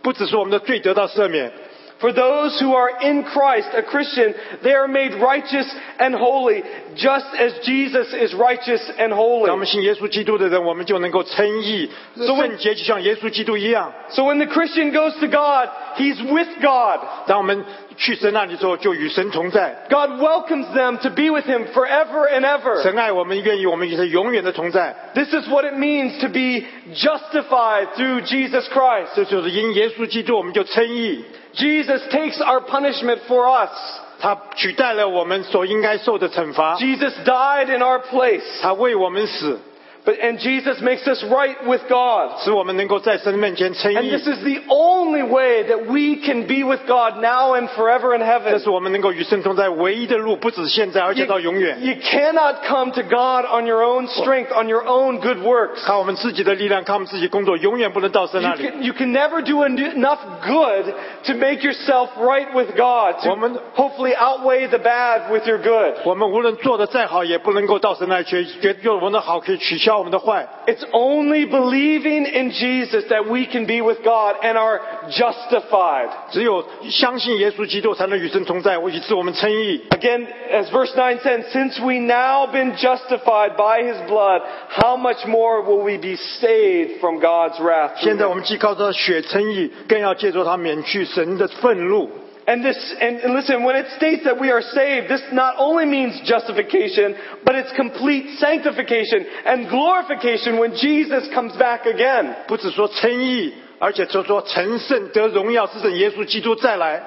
[0.00, 1.52] 不只是我们的罪得到赦免。
[2.00, 5.64] For those who are in Christ, a Christian, they are made righteous
[5.98, 6.62] and holy,
[6.96, 9.50] just as Jesus is righteous and 当 holy.
[9.50, 13.92] 我们信耶稣基督的人，我们就能够称义、 So when- 圣洁，就像耶稣基督一样。
[14.10, 17.00] So when the Christian goes to God, he's with God.
[17.26, 17.64] 当我们
[17.96, 19.86] 去神那里之后，就与神同在。
[19.88, 22.82] God welcomes them to be with him forever and ever.
[22.82, 24.94] 神爱我们，愿意我们与他永远的同在。
[25.14, 29.10] This is what it means to be justified through Jesus Christ.
[29.14, 31.24] 这就是因耶稣基督，我们就称义。
[31.58, 33.70] Jesus takes our punishment for us.
[34.20, 38.42] 他取代了我们所应该受的惩罚， Jesus died in our place.
[38.62, 39.58] 他为我们死，
[40.06, 42.38] But, and Jesus makes us right with God.
[42.44, 47.68] 使我们能够在神面前称 And 义 this。is the only way that we can be with God now and
[47.70, 48.58] forever in 这 heaven.
[48.62, 51.78] 是我们能够与神同在唯一的路，不止现在，而且 You, 到永远。
[51.80, 55.82] you cannot come to God on your own strength, on your own good works.
[55.86, 58.62] 靠我们自己的力量，靠我们自己工作，永远不能到神 You 那里。
[58.68, 60.92] can, you can never do en- enough good
[61.28, 65.94] to make yourself right with God, to Woman- hopefully outweigh the bad with your good.
[66.04, 70.46] 我们无论做的再好，也不能够到神那里去，觉得用我们的好可以取消 我们的坏。
[70.66, 76.08] It's only believing in Jesus that we can be with God and are justified.
[76.30, 79.82] 只有相信耶稣基督，才能与神同在，以致我们称义。
[79.90, 85.24] Again, as verse 9 says, since we now been justified by his blood, how much
[85.26, 87.92] more will we be saved from God's wrath?
[87.98, 88.28] through 现在 him?
[88.30, 92.10] 我们既靠着血称义，更要借助他免去神的愤怒。
[92.48, 95.86] And this, and, and listen, when it states that we are saved, this not only
[95.86, 102.34] means justification, but it's complete sanctification and glorification when Jesus comes back again.
[102.46, 107.02] 不只说称义，而且就说成圣得荣耀，是等耶稣基督再来。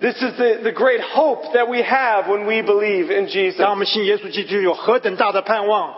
[0.00, 3.60] This is the, the great hope that we have when we believe in Jesus.
[3.60, 5.94] 让我们信耶稣基督有何等大的盼望！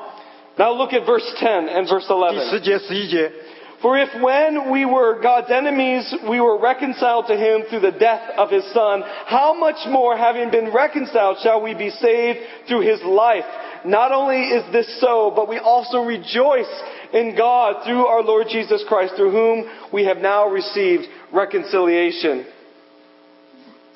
[0.56, 3.32] Now look at verse 10 and verse 第 11.
[3.81, 8.37] For if when we were God's enemies, we were reconciled to him through the death
[8.37, 13.01] of his son, how much more, having been reconciled, shall we be saved through his
[13.01, 13.45] life?
[13.83, 16.69] Not only is this so, but we also rejoice
[17.11, 22.45] in God through our Lord Jesus Christ, through whom we have now received reconciliation.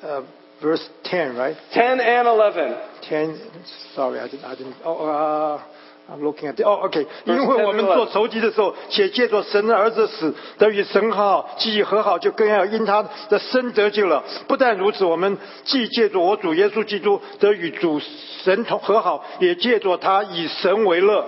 [0.02, 0.22] Uh,
[0.60, 1.56] verse 10, right?
[1.72, 2.76] 10 and 11.
[3.08, 3.50] 10,
[3.94, 5.64] sorry, I didn't, I didn't, oh, uh,
[6.08, 6.62] I'm looking at.
[6.64, 14.22] 哦、OK，Verse 因为我们做仇敌的时候，且借着神的儿子死，得与神和好，既和好，就更要因他的生得救了。
[14.46, 18.00] 不但如此，我们既借着我主耶稣基督得与主
[18.44, 21.24] 神同和好，也借着他以神为乐。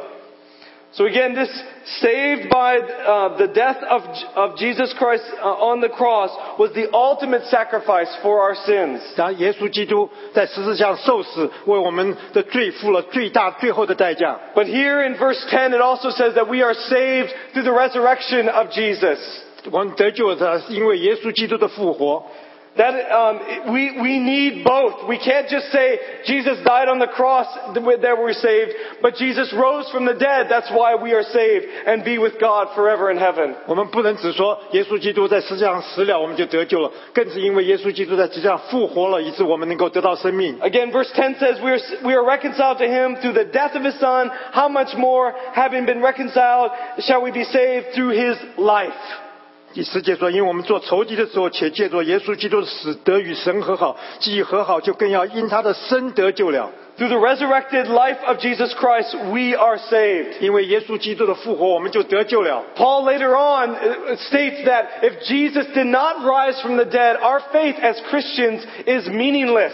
[0.96, 1.50] So again, this
[2.02, 4.04] saved by uh, the death of,
[4.36, 9.02] of Jesus Christ uh, on the cross was the ultimate sacrifice for our sins.
[9.18, 14.40] 当耶稣基督在十字架上受死，为我们的罪付了最大最后的代价。
[14.54, 18.48] But here in verse 10, it also says that we are saved through the resurrection
[18.48, 19.18] of Jesus.
[19.72, 22.24] 我们得救的是因为耶稣基督的复活。
[22.78, 25.08] That um, we, we need both.
[25.08, 29.88] We can't just say Jesus died on the cross that we're saved, but Jesus rose
[29.92, 30.48] from the dead.
[30.50, 33.54] That's why we are saved and be with God forever in heaven.
[33.68, 40.60] 我们不能只说耶稣基督在十字架上死了，我们就得救了，更是因为耶稣基督在十字架上复活了，以致我们能够得到生命。
[40.60, 43.84] Again, verse 10 says we are, we are reconciled to Him through the death of
[43.84, 44.32] His Son.
[44.52, 48.98] How much more, having been reconciled, shall we be saved through His life?
[49.74, 56.70] 第十节说，因为我们做仇敌的时候，且借着耶稣基督的死得与神和好，既已和好，就更要因他的生得救了。
[56.96, 60.42] Through the resurrected life of Jesus Christ, we are saved.
[60.42, 62.64] 因为耶稣基督的复活，我们就得救了。
[62.76, 67.42] Paul later on uh, states that if Jesus did not rise from the dead, our
[67.52, 69.74] faith as Christians is meaningless.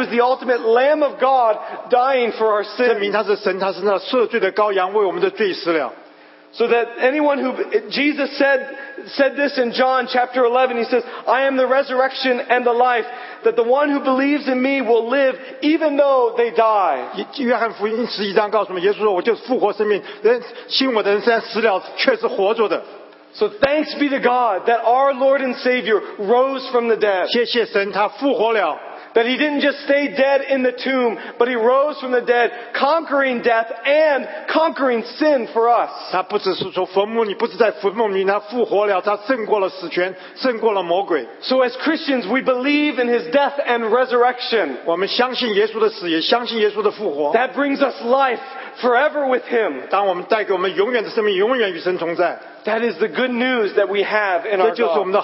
[0.00, 1.58] was the ultimate Lamb of God
[1.90, 3.12] dying for our 证明 sins.
[3.12, 5.92] 他是神，他是那赦罪的羔羊，为我们的罪死了。
[6.52, 7.52] So that anyone who,
[7.90, 8.60] Jesus said,
[9.08, 13.04] said this in John chapter 11, he says, I am the resurrection and the life,
[13.44, 17.26] that the one who believes in me will live even though they die.
[17.36, 22.82] 约翰福音十一章告诉我们，耶稣说：“我就是复活生命，人信我的人虽然死了，却是活着的。
[23.34, 27.26] So thanks be to God that our Lord and Savior rose from the dead.
[27.26, 28.78] ”谢谢神，他复活了。
[29.14, 32.50] That he didn't just stay dead in the tomb, but he rose from the dead,
[32.74, 35.90] conquering death and conquering sin for us.
[36.12, 41.26] 他不只是从坟墓里，不是在坟墓里，他复活了，他胜过了死权，胜过了魔鬼。
[41.40, 44.76] So as Christians, we believe in his death and resurrection.
[44.84, 47.32] 我们相信耶稣的死，也相信耶稣的复活。
[47.32, 48.40] That brings us life
[48.82, 49.88] forever with him.
[49.88, 55.22] 当我们带给我们永远的生命，永远与神同在， That is the good news that we have in 这 our 就是我们 God.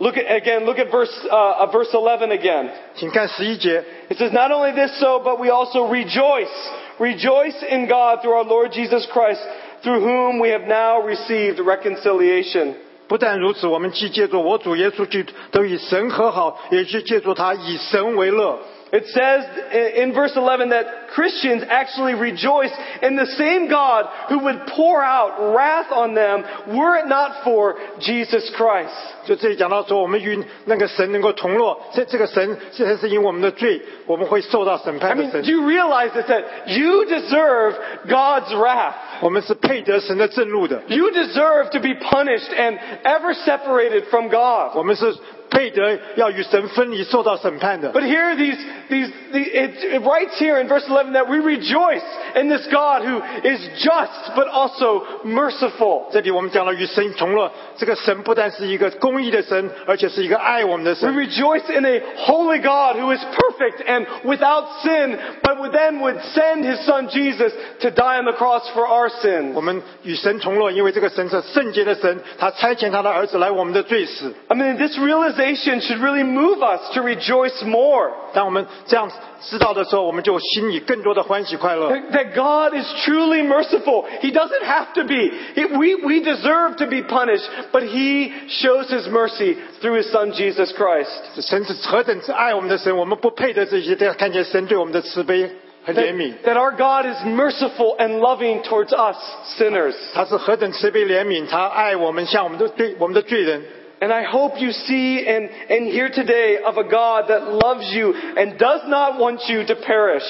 [0.00, 2.68] Look at, again, look at verse, uh, uh, verse 11 again.
[2.96, 6.50] 请看十一节， It says, not only this so, but we also rejoice.
[6.98, 9.40] Rejoice in God through our Lord Jesus Christ,
[9.82, 12.74] through whom we have now received reconciliation.
[13.08, 18.58] 不但如此，我们既借着我主耶稣基督都与神和好，也是借着他以神为乐。
[18.92, 22.70] It says in in verse 11 that Christians actually rejoice
[23.02, 27.74] in the same God who would pour out wrath on them were it not for
[27.98, 28.94] Jesus Christ.
[29.26, 37.74] 就这里讲到说，我们与那个神能够同乐，这这个神现在是因为我们的罪，我们会受到审 I 判的 mean, 神 do。you realize this, that you deserve
[38.08, 38.94] God's wrath?
[39.20, 44.76] 我们是配得神的正路的， You deserve to be punished and ever separated from God.
[44.76, 45.12] 我们是
[45.50, 47.92] 配得要与神分离、受到审判的。
[47.92, 48.58] But here, these,
[48.90, 52.02] these, the, it, it writes here in verse 11 that we rejoice
[52.34, 56.10] in this God who is just but also merciful.
[56.12, 61.14] 这里我们讲了与神同乐，这个神不但是一个公义的神，而且是一个爱我们的 We 神。
[61.14, 66.20] rejoice in a holy God who is perfect and without sin, but would then would
[66.34, 69.54] send his son Jesus to die on the cross for our sins.
[69.54, 74.34] 我们与神同乐，因为这个神是圣洁的神，他差遣他的儿子来我们的罪死。
[74.48, 75.39] I mean, this realization
[75.80, 78.12] should really move us to rejoice more.
[78.32, 79.10] 当我们这样
[79.40, 81.90] 知道的时候，我们就心里更多的欢喜快乐。
[81.90, 84.04] That that God is truly merciful.
[84.20, 85.30] He doesn't have to be.
[85.54, 90.32] He- we, we deserve to be punished, but He shows His mercy through His Son
[90.32, 91.40] Jesus Christ.
[91.40, 95.50] 神是何等之爱我们的神，我们不配得这些，但看见神对我们的慈悲
[95.84, 96.34] 和 That, 怜悯。
[96.44, 99.16] that our God is merciful and loving towards us,
[99.58, 99.94] sinners.
[100.14, 103.62] 他是何等慈悲怜悯，他爱我们，像我们的对我们的罪人。
[104.00, 108.12] And I hope you see and, and hear today of a God that loves you
[108.12, 110.22] and does not want you to perish.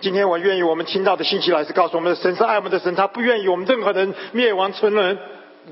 [0.00, 5.18] 今天我愿意我们听到的信息来是告诉我们的神是爱我们的神，他不愿意我们任何人灭亡沉沦，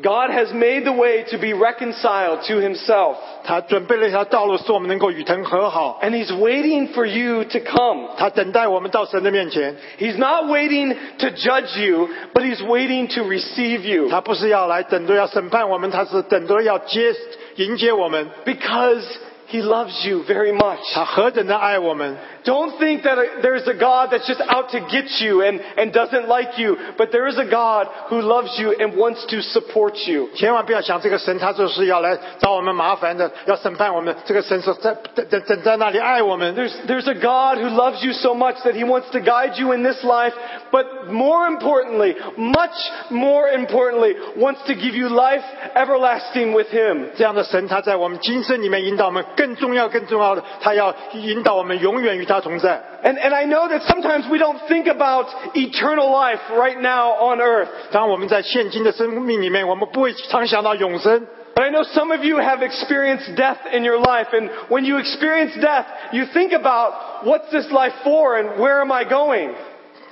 [0.00, 3.16] God has made the way to be reconciled to Himself.
[3.42, 5.98] 他准备了一条道路，使我们能够与神和好。
[6.02, 8.10] And He's waiting for you to come.
[8.16, 14.08] 他等待我们到神的面前， He's not waiting to judge you, but He's waiting to receive you.
[14.08, 17.12] 他不是要来等着要审判我们，他是等着要接
[17.56, 18.28] 迎接我们。
[18.44, 19.02] Because
[19.50, 20.94] He loves you very much.
[20.94, 22.16] 他何等的爱我们！
[22.44, 25.92] Don't think that a, there's a God that's just out to get you and, and
[25.92, 29.94] doesn't like you, but there is a God who loves you and wants to support
[30.06, 30.28] you.
[30.34, 34.14] 千万不要想这个神，他就是要来找我们麻烦的，要审判我们。
[34.24, 36.54] 这个神是在等等等在那里爱我们。
[36.54, 39.72] There's, there's a God who loves you so much that He wants to guide you
[39.72, 40.32] in this life,
[40.72, 42.76] but more importantly, much
[43.10, 45.44] more importantly, wants to give you life
[45.74, 47.10] everlasting with Him.
[47.16, 52.31] 这样的神，他在我们今生里面引导我们，更重要、更重要的，他要引导我们永远与他同在。
[52.32, 57.40] And, and I know that sometimes we don't think about eternal life right now on
[57.40, 57.68] earth.
[57.90, 61.26] 当我们在现今的生命里面，我们不会常想到永生。
[61.54, 64.98] But I know some of you have experienced death in your life, and when you
[64.98, 69.54] experience death, you think about what's this life for and where am I going?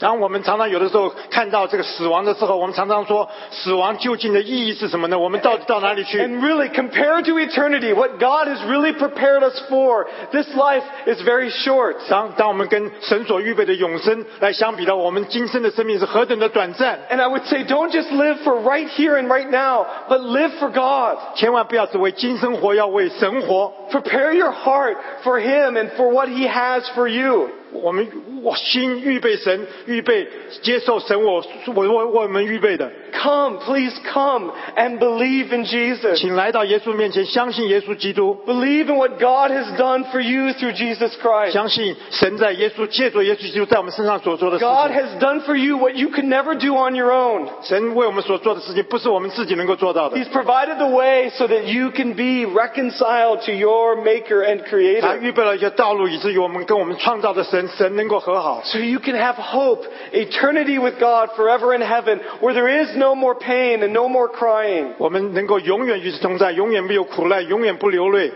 [0.00, 5.18] 当我们常常有的时候看到这个死亡的时候，我们常常说，死亡究竟的意义是什么呢？
[5.18, 6.20] 我们到底到哪里去？
[6.20, 11.18] And really, compared to eternity, what God has really prepared us for, this life is
[11.22, 11.96] very short.
[12.10, 16.98] 当当我们跟神所预备的永生来相比的，我们今生的生命是何等的短暂！
[17.10, 20.50] And I would say, don't just live for right here and right now, but live
[20.60, 21.16] for God.
[21.36, 23.72] 千万不要只为今生活，要为神活。
[23.90, 27.48] Prepare your heart for Him and for what He has for you.
[27.72, 28.06] 我们
[28.42, 30.26] 我心预备神，预备
[30.62, 31.44] 接受神我
[31.74, 36.16] 我为我们预备的， Come, please come and believe in Jesus.
[36.16, 41.52] 请来到耶稣面前，相信耶稣基督， Believe in what God has done for you through Jesus Christ.
[41.52, 45.02] 相信神在耶稣借着耶稣基督在我们身上所做的事 God 情。
[45.02, 47.46] has done for you what you could never do on your own.
[47.62, 50.16] 神为我们所做的事情，不是我们自己能够做到的。
[50.16, 54.66] He's provided the way so that you can be reconciled to your Maker and 他
[54.68, 55.18] Creator.
[55.20, 62.68] 预备了一些道路，以至于我们跟我们创造的神， 神能够和好， So you can have hope, eternity with God forever in heaven, where there
[62.68, 64.94] is no more pain and no more crying.
[64.98, 68.32] 我们能够永远与之同在，永远没有苦难，永远不流泪。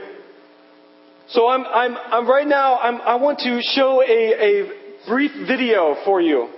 [1.28, 4.64] So I'm, I'm, I'm right now, I'm, I want to show a, a
[5.08, 6.48] brief video for you.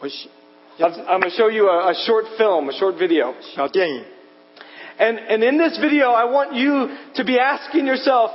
[0.00, 0.30] 我喜
[0.78, 3.34] I'm, I'm going to show you a, a short film, a short video.
[3.54, 4.04] 小电影，
[4.98, 8.30] And, and in this video, I want you to be asking yourself,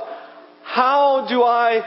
[0.62, 1.82] how do I,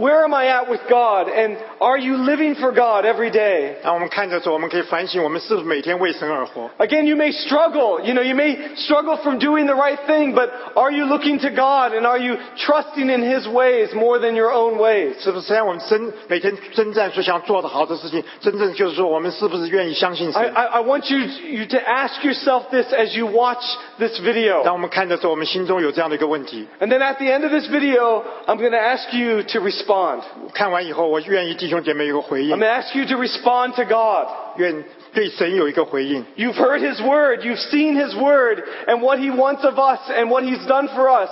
[0.00, 1.28] where am I at with God?
[1.28, 3.76] And are you living for God every day?
[3.82, 6.70] 当我们看着时候，我们可以反省，我们是不是每天为神而活？
[6.78, 8.00] Again, you may struggle.
[8.00, 11.50] You know, you may struggle from doing the right thing, but are you looking to
[11.50, 15.20] God and are you trusting in His ways more than your own ways?
[15.20, 15.46] 是不是？
[15.46, 20.52] 虽然我们真每天征战所想做的好的事情，真正就是说，我们是不是愿意相信 I, 神？
[20.54, 23.62] I, I want you, you to ask yourself this as you watch
[23.98, 24.62] this video.
[24.64, 26.66] 当我们看的时候，我们心中有这样的一个问题。
[26.80, 30.22] And then at the end of this video, I'm going to ask you to respond.
[30.52, 34.28] 看完以后，我愿意弟兄姐妹有个回 I'm 应 going，to ask you to respond to God.
[34.56, 36.24] 愿 对神有一个回应。
[36.36, 40.28] You've heard His Word, you've seen His Word, and what He wants of us and
[40.28, 41.30] what He's done for us.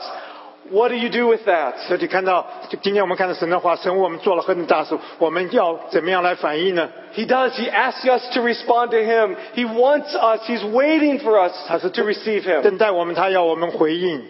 [0.71, 1.79] What do you do with that?
[1.87, 2.47] 所以你看到
[2.83, 6.91] 今天我们看到神的话，神为我们做了很大事，我们要怎么样来反应呢？
[7.15, 7.53] He does.
[7.53, 9.35] He asks us to respond to Him.
[9.55, 10.47] He wants us.
[10.47, 12.61] He's waiting for us 他是 to receive Him.
[12.61, 14.23] 等待我们，他要我们回应，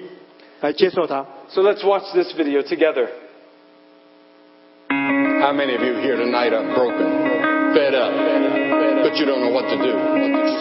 [0.60, 1.26] 来接受他。
[1.48, 3.08] So let's watch this video together.
[5.43, 8.15] How many of you here tonight are broken, fed up,
[9.03, 9.91] but you don't know what to do?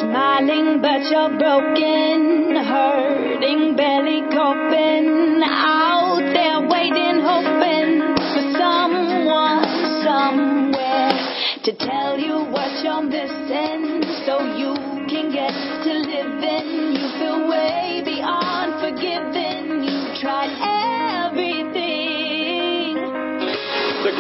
[0.02, 5.38] Smiling, but you're broken, hurting, barely coping.
[5.46, 9.62] Out there waiting, hoping for someone
[10.02, 11.14] somewhere
[11.62, 14.74] to tell you what you're missing so you
[15.06, 15.54] can get
[15.86, 16.98] to living.
[16.98, 18.51] You feel way beyond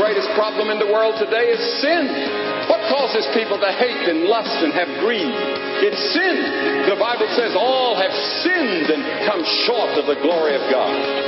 [0.02, 2.10] greatest problem in the world today is sin.
[2.66, 5.30] What causes people to hate and lust and have greed?
[5.78, 6.90] It's sin.
[6.90, 8.10] The Bible says all have
[8.42, 11.22] sinned and come short of the glory of God.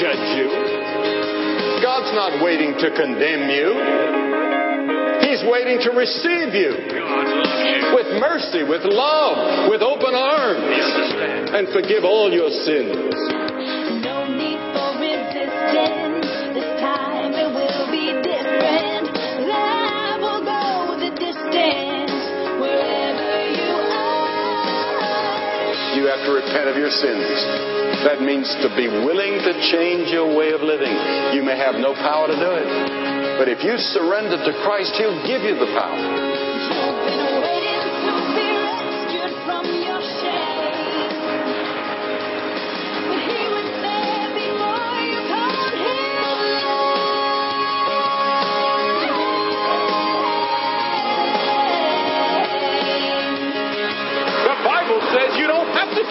[0.00, 0.63] Judge you.
[2.14, 3.74] Not waiting to condemn you.
[5.26, 6.70] He's waiting to receive you
[7.90, 10.62] with mercy, with love, with open arms,
[11.58, 13.53] and forgive all your sins.
[26.24, 27.28] To repent of your sins.
[28.04, 30.92] That means to be willing to change your way of living.
[31.36, 32.68] You may have no power to do it.
[33.38, 36.33] But if you surrender to Christ, He'll give you the power.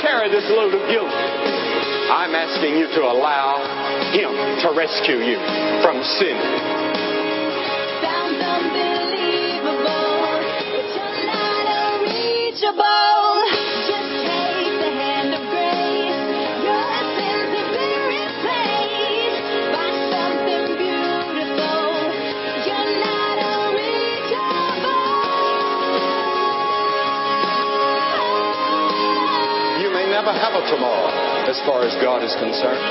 [0.02, 1.12] Carry this load of guilt.
[1.12, 3.62] I'm asking you to allow
[4.12, 4.32] Him
[4.62, 5.38] to rescue you
[5.82, 6.83] from sin.
[32.23, 32.83] God is concerned.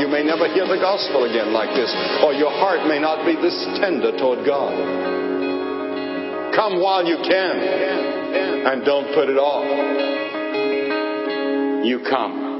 [0.00, 1.92] You may never hear the gospel again like this,
[2.24, 4.72] or your heart may not be this tender toward God.
[6.54, 7.56] Come while you can,
[8.66, 9.64] and don't put it off.
[11.86, 12.50] You come.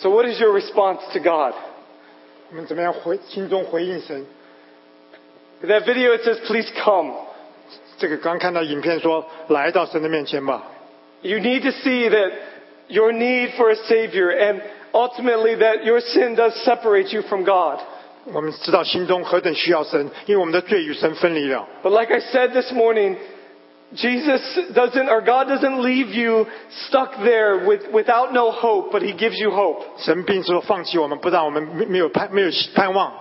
[0.00, 1.54] So, what is your response to God?
[2.50, 4.26] 我们怎么样回心中回应神？
[5.62, 7.12] In that video, it says, Please come.
[7.98, 10.62] 这个刚看到影片说，来到神的面前吧。
[11.22, 12.32] You need to see that
[12.88, 14.60] your need for a Savior and
[14.92, 17.78] ultimately that your sin does separate you from God.
[18.32, 21.66] 我们知道心中何等需要神，因为我们的罪与神分离了。
[21.82, 23.16] But like I said this morning,
[23.94, 24.40] Jesus
[24.72, 26.46] doesn't, or God doesn't leave you
[26.88, 29.82] stuck there with, without no hope, but He gives you hope.
[29.98, 33.12] 神并说放弃我们，不让我们没没有盼没有盼望。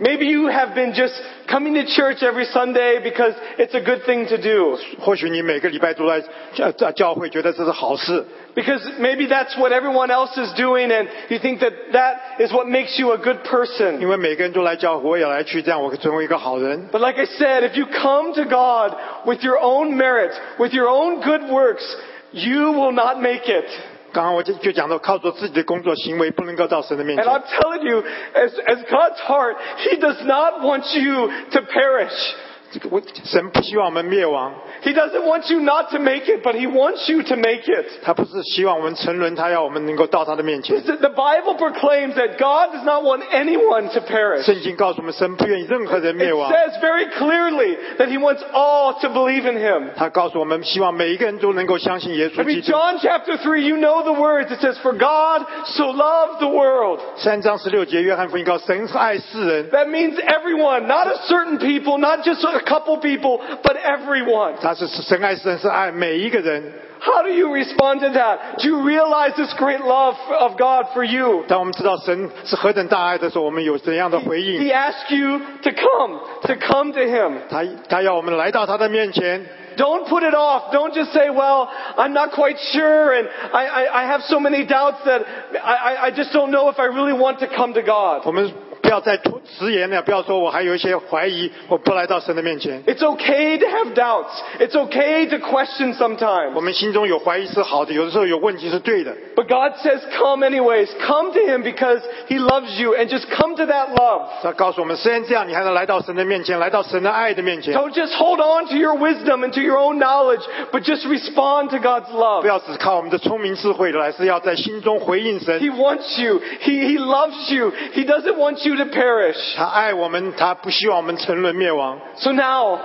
[0.00, 1.14] Maybe you have been just
[1.48, 4.78] coming to church every Sunday because it's a good thing to do.
[5.00, 6.22] 或许你每个礼拜都来
[6.52, 8.22] 教教教会，觉得这是好事，
[8.54, 12.66] Because maybe that's what everyone else is doing and you think that that is what
[12.66, 13.98] makes you a good person.
[13.98, 16.90] 因为每个人都来教会，我也来去，这样我可以成为一个好人。
[16.92, 18.94] But like I said, if you come to God
[19.24, 21.84] with your own merit, with your own good works,
[22.32, 23.64] you will not make it.
[24.12, 28.02] 刚刚我就就讲到，靠着自己的工作行为不能够到神的面 And 前 I'm。telling you,
[28.34, 32.34] as, as God's heart, He does not want you to perish.
[32.72, 37.62] 这个我神不希望我们灭亡， He doesn't want you not to make it, but He wants you to make
[37.66, 37.86] it.
[38.02, 40.80] 他不是希望我们沉沦，他要我们能够到他的面前。
[40.82, 44.42] The Bible proclaims that God does not want anyone to perish.
[44.42, 46.52] 圣经告诉我们，神不愿意任何人 It 灭亡。
[46.52, 49.90] says very clearly that He wants all to believe in Him.
[49.96, 52.76] 他告诉我们，希望每一个人都能够相信耶 I 稣 mean, 基督。
[52.76, 54.50] John chapter 3, you know the words.
[54.50, 57.00] It says, For God so loved the world.
[57.16, 63.76] 三章十六节，约翰福音告诉神爱世人， That means everyone, not a certain people, not just a a couple people, but
[63.76, 64.54] everyone.
[64.60, 66.72] 他是神爱世人，是爱每一个人。
[66.98, 68.58] How do you respond to that?
[68.58, 71.44] Do you realize this great love of God for you?
[71.46, 74.72] 当我们知道神是何等大爱的时候，我们有怎样的回 He 应？
[74.72, 77.34] asks you to come, to come to Him.
[77.50, 80.72] 他他要我们来到他的面前， Don't put it off.
[80.72, 84.64] Don't just say, well, I'm not quite sure and I, I, I have so many
[84.64, 85.22] doubts that
[85.62, 88.22] I, I, I just don't know if I really want to come to God.
[88.24, 88.50] 我们
[88.82, 92.82] 不要再拖迟延了，不要说我还有一些怀疑，我不来到神的面前。
[92.84, 94.30] It's okay to have doubts.
[94.58, 96.52] It's okay to question sometimes.
[96.54, 99.14] 我们心中有怀疑是好的，有的时候有问题是对的。
[99.34, 100.88] But God says, come anyways.
[101.06, 104.28] Come to Him because He loves you and just come to that love.
[104.42, 111.06] 他告诉我们，虽然这样，你还能来到神的面前，来到神的爱的面前， Don't just hold on to your wisdom and to your own knowledge, but just
[111.06, 112.46] respond to God's 不 love.
[112.46, 116.40] 要只靠我们的聪明智慧来，是要在心中回应神 He。wants you.
[116.62, 117.70] He, he loves you.
[117.92, 119.56] He doesn't want you to perish.
[119.56, 121.98] 他爱我们，他不希望我们沉沦灭亡。
[122.16, 122.78] So now,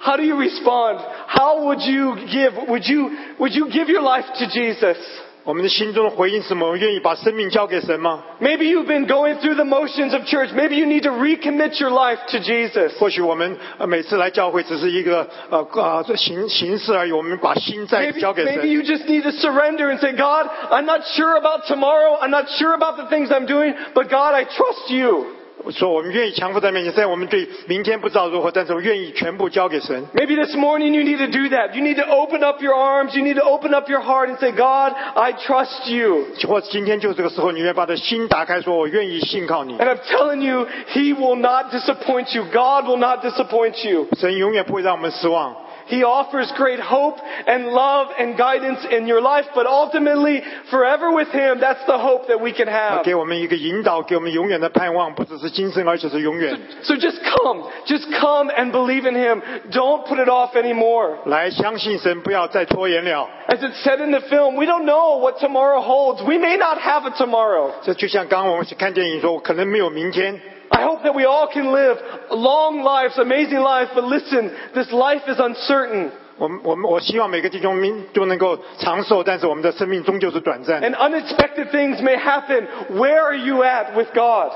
[0.00, 0.98] how do you respond?
[1.28, 2.52] How would you give?
[2.68, 4.96] Would you, would you give your life to Jesus?
[5.44, 6.66] 我们的心中的回应是什么？
[6.66, 8.22] 我们愿意把生命交给神吗？
[8.38, 10.50] Maybe you've been going through the motions of church.
[10.52, 12.98] Maybe you need to recommit your life to Jesus.
[12.98, 18.70] 或许我们呃每次来教会只是一个呃呃这形形式而已，我们把心再 Maybe, 交给 maybe 神。
[18.70, 22.18] you just need to surrender and say, God, I'm not sure about tomorrow.
[22.20, 25.28] I'm not sure about the things I'm doing, but God, I trust you.
[25.71, 30.05] 说我们愿意强迫在面前，虽然我们对明天不知道如何，但是我愿意全部交给神。
[30.13, 31.73] Maybe this morning you need to do that.
[31.73, 33.15] You need to open up your arms.
[33.15, 36.25] You need to open up your heart and say, God, I trust you.
[36.47, 39.77] 或者今天就这个时候，你愿意把你的心打开，说我愿意信靠你。
[39.77, 42.43] And I'm telling you, He will not disappoint you.
[42.51, 44.07] God will not disappoint you.
[44.17, 45.55] 神永远不会让我们失望。
[45.88, 51.60] He offers great hope and love and guidance in your life, but ultimately, forever with Him,
[51.60, 53.02] that's the hope that we can 他 have.
[53.04, 56.60] 给我们一个引导，给我们永远的盼望，不只是今生，而且是永远。
[56.82, 57.64] So just come.
[57.86, 59.40] Just come and believe in Him.
[59.70, 61.16] Don't put it off anymore.
[61.24, 63.26] 来相信神，不要再拖延了。
[63.48, 66.22] As it said in the film, we don't know what tomorrow holds.
[66.22, 67.70] We may not have a tomorrow.
[67.80, 70.38] 这就像刚刚我们看电影说，可能没有明天。
[70.72, 71.98] I hope that we all can live
[72.30, 76.10] long lives, amazing lives, but listen, this life is uncertain.
[76.36, 80.80] 我们我们我希望每个弟兄民都能够长寿，但是我们的生命终究是短暂。
[80.82, 82.68] And unexpected things may happen.
[82.90, 84.52] Where are you at with God?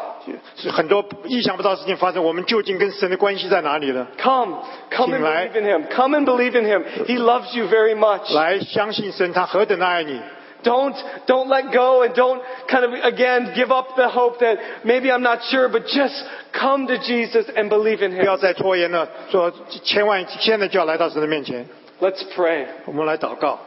[0.55, 4.07] 是很多意想不到的事情发生，我们究竟跟神的关系在哪里呢？
[4.17, 4.59] Come.
[4.93, 5.49] Come and 请来。
[5.49, 5.87] believe in Him.
[5.93, 6.85] Come and believe in Him.
[7.07, 8.33] He loves you very much.
[8.33, 10.21] 来相信神，他何等的爱你！
[10.63, 10.95] Don't,
[11.27, 12.41] don't let go and don't
[12.71, 16.15] kind of again give up the hope that maybe I'm not sure, but just
[16.53, 18.41] come to Jesus and believe in 不要 Him.
[18.41, 21.67] 再拖延了，说千万现在就要来到神的面前。
[22.01, 22.67] Let's pray.
[22.85, 23.59] 我们来祷告。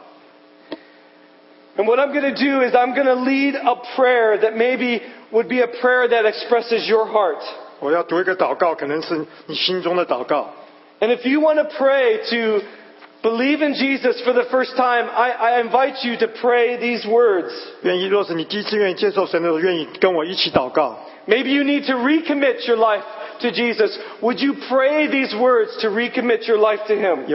[1.76, 5.02] And what I'm going to do is I'm going to lead a prayer that maybe
[5.30, 7.42] would be a prayer that expresses your heart.
[7.80, 10.48] 我要读一个祷告，可能是你心中的祷告。
[11.00, 12.64] And if you want to pray to
[13.21, 17.53] believe in Jesus for the first time, I, I invite you to pray these words.
[21.27, 23.03] Maybe you need to recommit your life
[23.41, 23.97] to Jesus.
[24.21, 27.25] Would you pray these words to recommit your life to Him?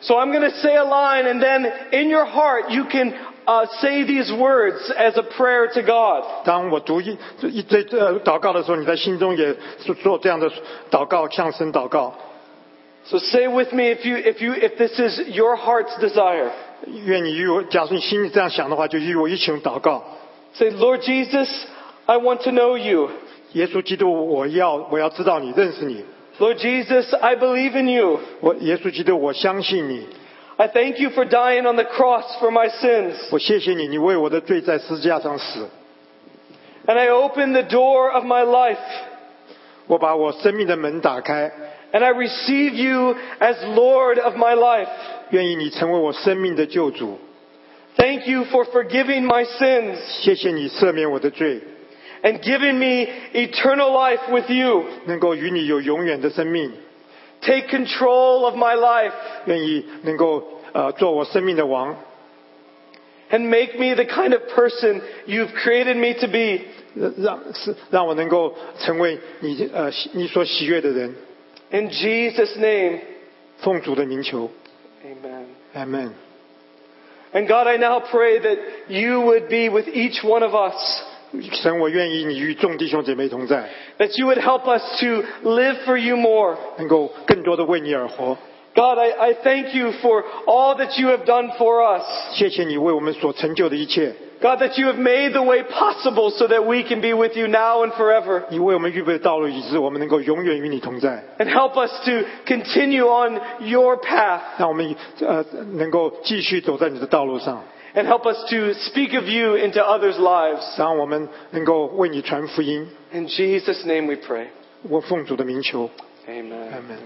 [0.00, 3.14] So I'm going to say a line, and then in your heart you can
[3.47, 6.23] uh, say these words as a prayer to God.
[6.45, 10.51] 当我读一一这呃祷告的时候，你在心中也做做这样的
[10.89, 12.13] 祷告，向神祷告。
[13.05, 16.49] So say with me if, you, if, you, if this is your heart's desire.
[17.05, 20.03] 愿你与我，假如你心里这样想的话，就与我一起祷告。
[20.55, 21.49] Say, Lord Jesus,
[22.05, 23.09] I want to know you.
[23.53, 26.03] 耶稣基督，我要我要知道你，认识你。
[26.39, 28.19] Lord Jesus, I believe in you.
[28.41, 30.07] 我耶稣基督，我相信你。
[30.57, 33.15] I thank you for dying on the cross for my sins.
[33.31, 35.67] 我谢谢你，你为我的罪在十字架上死。
[36.85, 38.77] And I open the door of my life.
[39.87, 41.51] 我把我生命的门打开，
[41.91, 44.87] And I receive you as Lord of my life.
[45.31, 47.19] 愿意你成为我生命的救主。
[47.97, 51.61] Thank you for forgiving my sins 谢谢你赦免我的罪，
[52.21, 54.83] and giving me eternal life with you.
[55.05, 56.71] 能够与你有永远的生命。
[57.41, 59.13] Take control of my life
[59.45, 61.95] 愿意能够呃做我生命的王，
[63.29, 66.61] and make me the kind of person you've created me to be.
[67.17, 71.15] 让是让我能够成为你呃喜你所喜悦的人。
[71.71, 72.99] In Jesus' name,
[73.57, 74.49] 奉主的名求
[75.03, 75.45] amen.
[75.75, 76.11] ，Amen。
[77.33, 78.59] And God, I now pray that
[78.89, 80.75] you would be with each one of us.
[81.51, 86.55] 神，我愿意你与众弟兄姐妹同在， That you would help us to live for you more.
[86.77, 88.37] 能够更多的为你而活。
[88.75, 92.03] God, I, I thank you for all that you have done for us.
[92.33, 94.13] 谢谢你为我们所成就的一切。
[94.41, 97.47] God, that you have made the way possible so that we can be with you
[97.47, 98.43] now and forever.
[98.49, 101.23] 你为我们预备的道路，以致我们能够永远与你同在。
[101.37, 105.45] And help us to continue on your path 让我们呃
[105.75, 107.63] 能够继续走在你的道路上，
[107.93, 110.63] and help us to speak of you into others' lives.
[110.77, 112.87] 让我们能够为你传福音。
[113.11, 114.47] In Jesus' name we pray.
[114.89, 115.89] 我奉主的名求，
[116.27, 116.51] Amen.
[116.51, 116.99] Amen